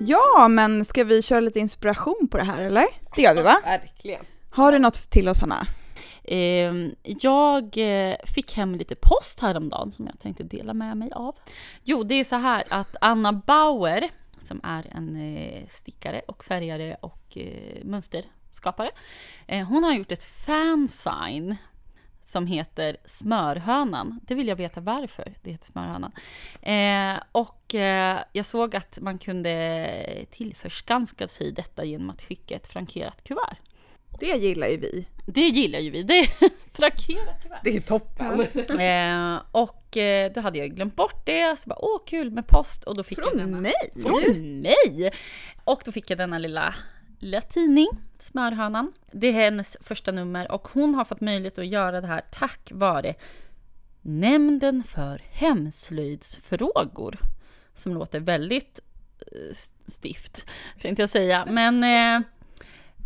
[0.00, 2.84] Ja, men ska vi köra lite inspiration på det här eller?
[3.16, 3.60] Det gör vi va?
[3.64, 4.24] Verkligen.
[4.50, 5.66] Har du något till oss Hanna?
[6.24, 11.36] Ehm, jag eh, fick hem lite post häromdagen som jag tänkte dela med mig av.
[11.84, 14.08] Jo, det är så här att Anna Bauer,
[14.46, 18.90] som är en eh, stickare och färgare och eh, mönsterskapare,
[19.46, 21.56] eh, hon har gjort ett fansign
[22.32, 24.20] som heter Smörhönan.
[24.22, 26.12] Det vill jag veta varför det heter Smörhönan.
[26.62, 32.66] Eh, och eh, jag såg att man kunde tillförskanska sig detta genom att skicka ett
[32.66, 33.56] frankerat kuvert.
[34.22, 35.06] Det gillar ju vi.
[35.26, 36.02] Det gillar ju vi.
[36.02, 36.28] Det är
[36.72, 37.60] frankerat kuvert.
[37.64, 38.40] Det är toppen.
[38.80, 41.58] Eh, och eh, då hade jag glömt bort det.
[41.58, 42.84] Så bara, åh kul med post.
[42.84, 43.60] Och då fick jag Från denna.
[43.60, 43.72] mig?
[44.02, 45.12] Från mig!
[45.64, 46.74] Och då fick jag denna lilla,
[47.18, 48.92] lilla tidning, Smörhönan.
[49.12, 52.68] Det är hennes första nummer och hon har fått möjlighet att göra det här tack
[52.74, 53.14] vare
[54.04, 57.18] Nämnden för hemslöjdsfrågor.
[57.74, 58.80] Som låter väldigt
[59.20, 59.54] eh,
[59.86, 60.46] stift,
[60.80, 61.46] tänkte jag säga.
[61.50, 62.26] Men eh,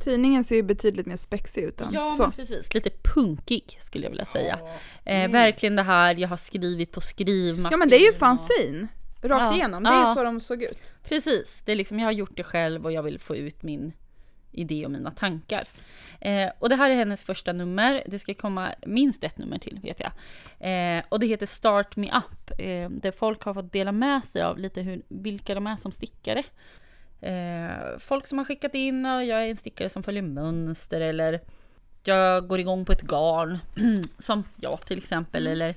[0.01, 2.23] Tidningen ser ju betydligt mer spexig ut än Ja, så.
[2.23, 2.75] men precis.
[2.75, 4.59] Lite punkig skulle jag vilja säga.
[5.05, 7.69] Eh, verkligen det här jag har skrivit på skrivmaskin.
[7.73, 8.89] Ja men det är ju och- fanzine.
[9.23, 9.55] Rakt Ja.
[9.55, 9.83] igenom.
[9.83, 10.15] Det är ju Ja.
[10.15, 10.95] så de såg ut.
[11.05, 11.63] Precis.
[11.65, 13.93] Det är liksom, jag har gjort det själv och jag vill få ut min
[14.53, 15.65] idé och mina tankar.
[16.21, 18.03] Eh, och det här är hennes första nummer.
[18.07, 20.13] Det ska komma minst ett nummer till vet jag.
[20.99, 22.51] Eh, och det heter Start Me Up.
[22.61, 25.93] Eh, där folk har fått dela med sig av lite hur, vilka de är som
[25.93, 26.43] stickare.
[27.21, 31.41] Eh, folk som har skickat in och jag är en stickare som följer mönster eller
[32.05, 33.59] jag går igång på ett garn.
[34.19, 35.47] som jag till exempel.
[35.47, 35.75] Eller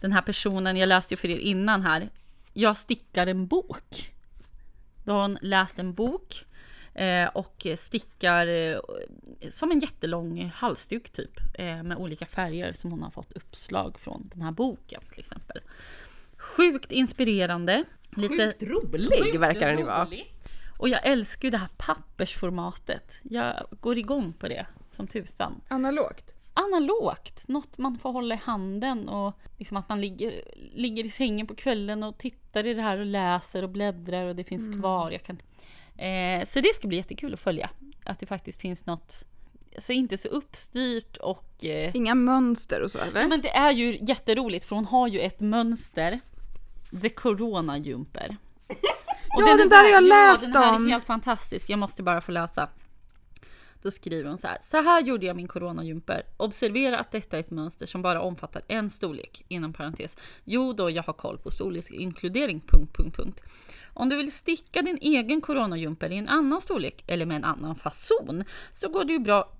[0.00, 2.08] den här personen, jag läste ju för er innan här.
[2.52, 4.12] Jag stickar en bok.
[5.04, 6.44] Då har hon läst en bok
[6.94, 8.78] eh, och stickar eh,
[9.48, 11.40] som en jättelång halsduk typ.
[11.54, 15.60] Eh, med olika färger som hon har fått uppslag från den här boken till exempel.
[16.36, 17.84] Sjukt inspirerande.
[18.16, 20.08] Lite Sjukt rolig verkar den ju vara.
[20.82, 23.20] Och jag älskar ju det här pappersformatet.
[23.22, 25.60] Jag går igång på det som tusan.
[25.68, 26.34] Analogt.
[26.54, 30.42] Analogt, något man får hålla i handen och liksom att man ligger,
[30.74, 34.36] ligger i sängen på kvällen och tittar i det här och läser och bläddrar och
[34.36, 35.10] det finns kvar.
[35.10, 35.38] Jag kan,
[35.96, 37.70] eh, så det ska bli jättekul att följa.
[38.04, 39.24] Att det faktiskt finns något,
[39.74, 43.28] alltså inte så uppstyrt och eh, Inga mönster och så Ja, eller?
[43.28, 46.20] men det är ju jätteroligt för hon har ju ett mönster.
[47.02, 48.36] The Corona Jumper.
[49.34, 50.86] Och Ja, den där har jag ja, läst den här om.
[50.86, 51.70] är helt fantastisk.
[51.70, 52.68] Jag måste bara få läsa.
[53.82, 54.58] Då skriver hon så här.
[54.62, 56.22] Så här gjorde jag min coronajumper.
[56.36, 59.44] Observera att detta är ett mönster som bara omfattar en storlek.
[59.48, 60.16] Inom parentes.
[60.44, 62.60] Jo då, jag har koll på storleksinkludering.
[62.60, 63.42] Punkt, punkt, punkt.
[63.94, 67.74] Om du vill sticka din egen coronajumper i en annan storlek eller med en annan
[67.74, 69.52] fason så går det ju bra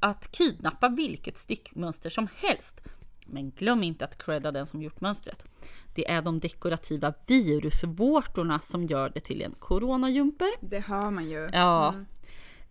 [0.00, 2.80] att kidnappa vilket stickmönster som helst.
[3.26, 5.46] Men glöm inte att credda den som gjort mönstret.
[5.94, 10.48] Det är de dekorativa virusvårtorna som gör det till en coronajumper.
[10.60, 11.50] Det hör man ju.
[11.52, 11.94] Ja.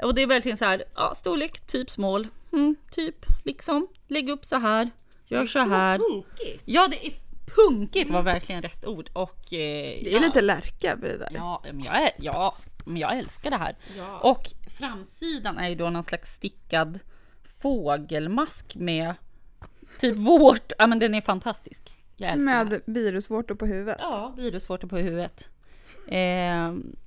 [0.03, 3.87] Och det är verkligen så här, ja, storlek, typ smål, mm, typ, liksom.
[4.07, 4.91] Lägg upp så här,
[5.27, 5.97] gör så här.
[5.97, 6.61] punkigt.
[6.65, 7.13] Ja, det är
[7.55, 9.09] punkigt var verkligen rätt ord.
[9.13, 10.19] Och, eh, Det är ja.
[10.19, 11.29] lite lärka över det där.
[11.33, 13.75] Ja, men jag, är, ja, men jag älskar det här.
[13.97, 14.19] Ja.
[14.19, 14.47] Och
[14.77, 16.99] framsidan är ju då någon slags stickad
[17.61, 19.13] fågelmask med
[19.99, 20.71] typ vårt.
[20.77, 21.92] Ja men den är fantastisk.
[22.15, 22.69] Jag älskar det.
[22.69, 23.97] Med virusvårtor på huvudet.
[23.99, 25.49] Ja, virusvårtor på huvudet.
[26.07, 26.17] Eh,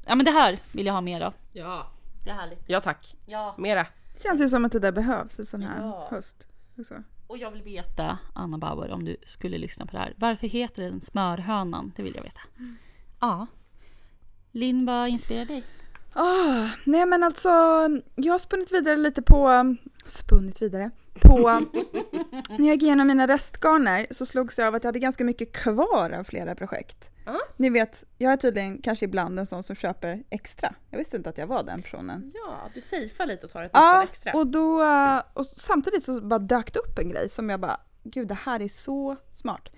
[0.06, 1.34] ja men det här vill jag ha mer av.
[1.52, 1.86] Ja.
[2.24, 2.64] Det är härligt.
[2.66, 3.16] Ja tack.
[3.26, 3.54] Ja.
[3.58, 3.86] Mera.
[4.14, 6.08] Det känns ju som att det där behövs en sån här Ja.
[6.10, 6.48] höst.
[6.78, 6.94] också.
[7.26, 10.14] Och jag vill veta, Anna Bauer, om du skulle lyssna på det här.
[10.16, 11.92] Varför heter den smörhönan?
[11.96, 12.40] Det vill jag veta.
[13.20, 13.46] Ja.
[14.52, 15.64] Linn, vad inspirerar dig?
[16.12, 17.48] Ah, nej men alltså,
[18.14, 19.76] jag har spunnit vidare lite på,
[20.06, 20.90] spunnit vidare,
[21.20, 21.38] på,
[22.58, 25.52] när jag gick igenom mina restgarner så slogs jag av att jag hade ganska mycket
[25.52, 27.10] kvar av flera projekt.
[27.26, 27.40] Ja.
[27.56, 30.74] Ni vet, jag är tydligen kanske ibland en sån som köper extra.
[30.90, 32.32] Jag visste inte att jag var den personen.
[32.34, 34.32] Ja, du safear lite och tar ett Ja, extra.
[34.32, 37.80] och då, eh, och samtidigt så bara dök det upp en grej som jag bara,
[38.04, 39.68] gud det här är så smart.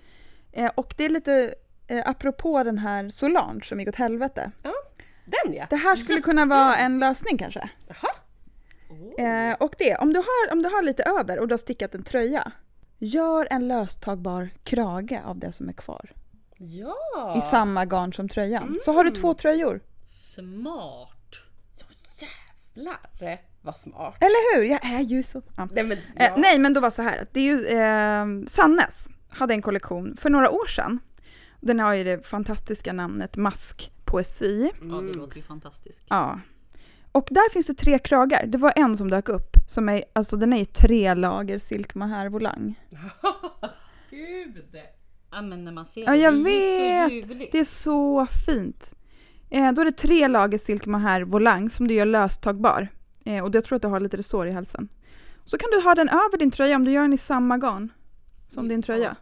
[0.51, 1.53] Eh, och det är lite
[1.87, 4.51] eh, apropå den här Solange som gick åt helvete.
[5.25, 5.65] Den ja!
[5.69, 7.69] Det här skulle kunna vara en lösning kanske.
[9.17, 11.95] Eh, och det, om du, har, om du har lite över och du har stickat
[11.95, 12.51] en tröja,
[12.97, 16.11] gör en löstagbar krage av det som är kvar.
[16.57, 17.37] Ja!
[17.37, 18.79] I samma garn som tröjan.
[18.81, 19.81] Så har du två tröjor.
[20.05, 21.35] Smart.
[22.75, 24.15] Jävlar vad smart.
[24.19, 24.63] Eller hur?
[24.63, 25.41] Jag är ju så...
[25.57, 25.67] Ja.
[25.71, 26.25] Nej men ja.
[26.25, 27.17] Eh, nej, men då var så här.
[27.21, 30.99] att Det är ju, eh, Sannes hade en kollektion för några år sedan.
[31.59, 34.71] Den har ju det fantastiska namnet Maskpoesi.
[34.81, 36.05] Ja, det låter ju fantastiskt.
[36.09, 36.39] Ja.
[37.11, 38.45] Och där finns det tre kragar.
[38.47, 39.55] Det var en som dök upp.
[39.67, 42.79] Som är, alltså den är ju tre lager silk mohair volang.
[44.09, 44.65] Gud!
[45.31, 47.09] Ja, men när man ser Ja, det, jag det är vet.
[47.09, 47.51] så ljuvligt.
[47.51, 48.93] Det är så fint.
[49.49, 52.87] Eh, då är det tre lager silk mohair volang som du gör löstagbar.
[53.25, 54.89] Eh, och jag tror att du har lite resår i halsen.
[55.45, 57.91] Så kan du ha den över din tröja om du gör den i samma garn
[58.47, 59.15] som din tröja.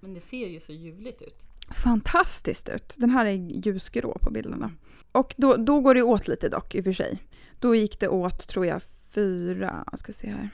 [0.00, 1.46] Men det ser ju så ljuvligt ut.
[1.84, 2.94] Fantastiskt ut.
[2.96, 3.32] Den här är
[3.66, 4.70] ljusgrå på bilderna.
[5.12, 7.22] Och då, då går det åt lite dock i och för sig.
[7.60, 8.82] Då gick det åt, tror jag,
[9.14, 10.48] fyra, jag ska se här.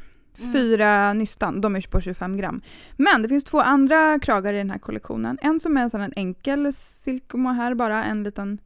[0.53, 2.63] Fyra nystan, de är på 25 gram.
[2.97, 5.39] Men det finns två andra kragar i den här kollektionen.
[5.43, 8.59] En som är en sån här enkel silk mohair bara, en liten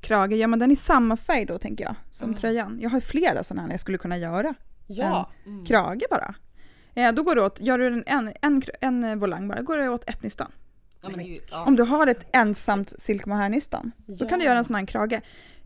[0.00, 0.32] krage.
[0.32, 2.40] Ja men den är samma färg då tänker jag, som Mm.
[2.40, 2.78] tröjan.
[2.80, 4.54] Jag har ju flera sådana här jag skulle kunna göra.
[4.86, 5.30] Ja!
[5.46, 5.64] Mm.
[5.66, 6.34] Krage bara.
[6.94, 9.88] Eh, då går det åt, gör du en, en, en, en volang bara, går det
[9.88, 10.52] åt ett nystan.
[11.02, 11.64] Ja, ju, ja.
[11.64, 14.48] Om du har ett ensamt silk mohair-nystan, då kan du Ja.
[14.50, 15.20] göra en sån här krage.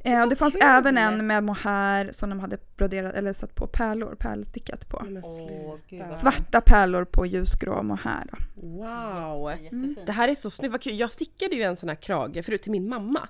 [0.06, 0.62] Eh, och det fanns kul!
[0.64, 5.02] även en med mohair som de hade broderat eller satt på pärlor, pärlstickat på.
[5.90, 8.24] Vad Svarta pärlor på ljusgrå mohair.
[8.32, 8.36] Då.
[8.68, 9.50] Wow!
[9.50, 9.98] Jättefint.
[10.06, 10.98] Det här är så snyggt, vad kul.
[11.00, 13.28] Jag stickade ju en sån här krage förut till min mamma.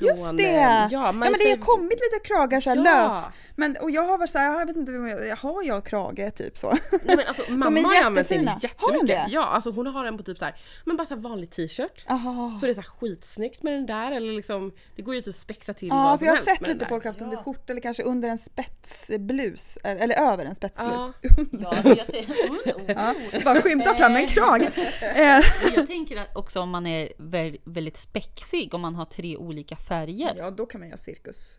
[0.00, 0.44] Just Från, det!
[0.56, 2.82] eh, Ja, Ja, men det har får- kommit lite kragar så här Ja.
[2.82, 3.24] lös.
[3.56, 6.34] Men, och jag har varit så här, jag vet inte, om jag- har jag krage
[6.34, 6.70] typ så?
[6.70, 8.70] Nej men alltså mamma har ju använt den jättefina.
[8.76, 9.26] Har hon jättemycket.
[9.28, 9.34] det?
[9.34, 10.54] Ja, alltså hon har den på typ så här,
[10.84, 12.04] men bara så här vanlig t-shirt.
[12.08, 12.56] Aha.
[12.60, 15.28] Så det är så här skitsnyggt med den där eller liksom, det går ju typ
[15.28, 17.42] att spexa till Ja, vad för jag har sett lite folk haft under Ja.
[17.42, 19.78] skjorta eller kanske under en spetsblus.
[19.84, 20.90] Eller över en spetsblus.
[20.92, 21.12] Ja.
[21.60, 22.82] Ja, alltså oh, oh.
[22.86, 23.14] Ja,
[23.44, 24.78] bara skymta fram en krage.
[25.02, 29.04] Eh, Men jag tänker att också om man är vä- väldigt spexig, om man har
[29.04, 30.34] tre olika färger.
[30.36, 31.58] ja, då kan man göra cirkus.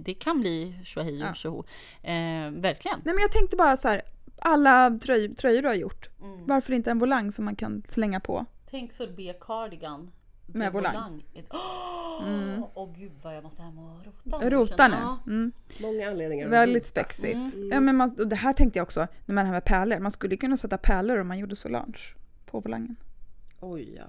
[0.00, 1.30] Det kan bli tjohej Ja.
[1.30, 1.64] och tjoho.
[2.02, 3.00] Eh, verkligen.
[3.04, 4.02] Nej men jag tänkte bara så här,
[4.40, 6.46] alla tröj, tröjor du har gjort, Mm.
[6.46, 8.46] varför inte en volang som man kan slänga på?
[8.70, 10.10] Tänk sorbet cardigan.
[10.52, 11.24] Med volang.
[11.50, 11.58] Åh,
[12.28, 12.62] Mm.
[12.74, 14.38] åh gud vad jag måste hem och rota.
[14.44, 15.02] nu, Rota känner nu.
[15.02, 15.18] jag.
[15.26, 15.52] Mm.
[15.80, 17.34] Många anledningar Väldigt spexigt.
[17.54, 17.68] Mm.
[17.72, 20.10] Ja, men man, och det här tänkte jag också, när man har med pärlor, man
[20.10, 21.98] skulle kunna sätta pärlor om man gjorde solange
[22.46, 22.96] på volangen.
[23.60, 24.04] Oj ja.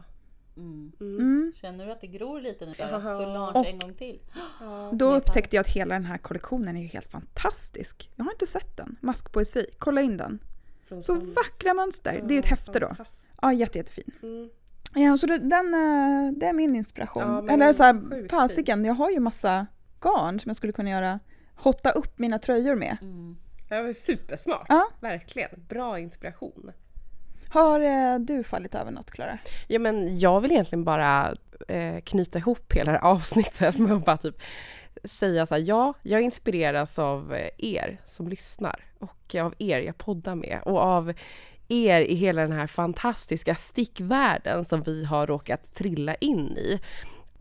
[0.58, 0.92] Mm.
[1.00, 1.54] Mm.
[1.56, 2.74] Känner du att det gror lite nu?
[2.74, 4.20] Solange Och- en gång till.
[4.94, 8.10] Då upptäckte jag att hela den här kollektionen är helt fantastisk.
[8.16, 8.96] Jag har inte sett den.
[9.02, 10.40] Maskpoesi, kolla in den.
[11.02, 12.24] Så vackra mönster.
[12.28, 12.96] Det är ett häfte då.
[13.42, 14.12] Ja, jätte, jättefin.
[14.96, 17.46] Ja, så det, den, eh, det är min inspiration.
[17.48, 19.68] Ja, Eller så här, fasiken, jag har ju massa
[20.02, 21.20] garn som jag skulle kunna göra,
[21.56, 22.98] hotta upp mina tröjor med.
[23.02, 23.38] Mm.
[23.70, 24.66] Det var supersmart.
[24.70, 24.90] Ja.
[25.00, 25.50] Verkligen.
[25.70, 26.72] Bra inspiration.
[27.50, 29.40] Har eh, du fallit över något Klara?
[29.68, 31.36] Ja men jag vill egentligen bara
[31.68, 34.42] eh, knyta ihop hela det här avsnittet med att bara typ
[35.04, 39.98] säga så här, ja, jag inspireras av eh, er som lyssnar och av er jag
[39.98, 41.14] poddar med och av
[41.70, 46.80] er i hela den här fantastiska stickvärlden som vi har råkat trilla in i.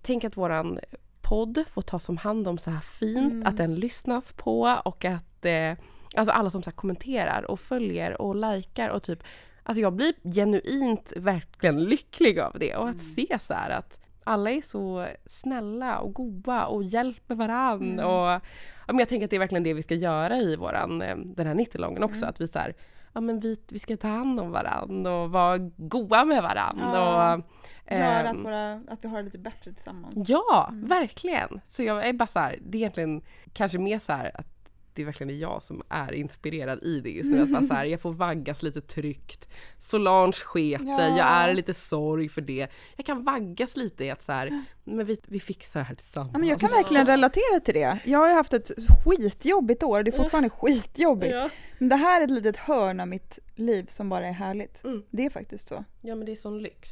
[0.03, 0.79] Tänk att våran
[1.23, 3.47] podd får tas om hand om så här fint, Mm.
[3.47, 5.73] att den lyssnas på och att eh,
[6.17, 9.23] alltså alla som så kommenterar och följer och likar och typ
[9.63, 14.51] Alltså jag blir genuint verkligen lycklig av det och att se så här att alla
[14.51, 18.05] är så snälla och goda och hjälper varann Mm.
[18.07, 18.41] och ja,
[18.87, 21.47] men jag tänker att det är verkligen det vi ska göra i våran, eh, den
[21.47, 22.29] här 90 också, Mm.
[22.29, 22.75] att vi så här,
[23.19, 27.35] ja men vi, vi ska ta hand om varann och vara goa med varann Ja.
[27.35, 27.43] och
[27.91, 30.15] Gör ehm, att, våra, att vi har det lite bättre tillsammans.
[30.29, 30.89] Ja, Mm.
[30.89, 31.61] verkligen!
[31.65, 34.58] Så jag är bara så här, det är egentligen kanske mer så här att
[35.03, 37.43] det verkligen jag som är inspirerad i det just nu.
[37.43, 39.49] Att bara så här, jag får vaggas lite tryggt.
[39.79, 41.25] Solange sket sig, jag Ja.
[41.25, 42.69] är lite sorg för det.
[42.97, 46.31] Jag kan vaggas lite i att så här, men vi, vi fixar det här tillsammans.
[46.33, 47.99] Ja, men jag kan verkligen relatera till det.
[48.05, 48.71] Jag har ju haft ett
[49.05, 51.33] skitjobbigt år, det är fortfarande skitjobbigt.
[51.33, 51.51] Ja.
[51.79, 54.85] Men det här är ett litet hörn av mitt liv som bara är härligt.
[54.85, 55.03] Mm.
[55.11, 55.85] Det är faktiskt så.
[56.03, 56.91] ja men det är sån lyx.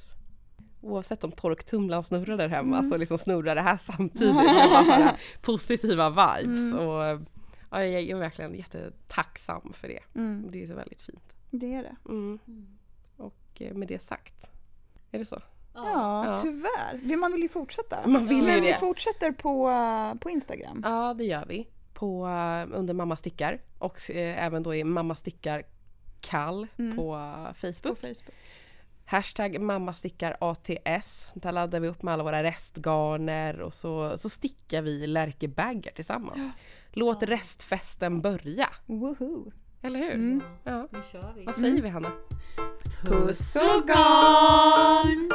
[0.83, 2.91] Oavsett om torktumlaren snurrar där hemma Mm.
[2.91, 4.35] så liksom snurrar det här samtidigt.
[4.35, 6.59] med bara positiva vibes.
[6.73, 6.79] Mm.
[6.79, 7.21] Och,
[7.71, 10.01] ja, jag är verkligen jättetacksam för det.
[10.15, 11.33] Mm, Det är så väldigt fint.
[11.51, 11.97] det är det.
[12.09, 12.39] Mm.
[13.17, 14.51] Och eh, med det sagt,
[15.11, 15.43] är det så?
[15.75, 16.39] Ja, Ja.
[16.39, 16.99] tyvärr.
[17.03, 18.07] Vill- Man vill ju fortsätta.
[18.07, 20.81] Man vill ju Men vi fortsätter på, eh, på Instagram.
[20.85, 21.69] Ja, det gör vi.
[21.93, 25.63] På, eh, under Mamma Stickar och eh, även då i Mamma Stickar
[26.21, 26.97] Kall Mm.
[26.97, 27.99] på eh, På Facebook.
[28.01, 28.35] Facebook.
[29.05, 31.33] Hashtag Mamma Stickar ATS.
[31.35, 36.53] Där laddar vi upp med alla våra restgarner och så, så stickar vi lärkebaggar tillsammans.
[36.99, 38.69] Låt restfesten börja.
[38.87, 39.53] Woohoo!
[39.83, 40.15] Eller hur?
[40.15, 40.43] Mm.
[40.65, 40.89] Ja.
[40.93, 41.45] Nu kör vi.
[41.45, 42.13] Vad säger vi Hanna?
[43.05, 45.31] Puss och garn!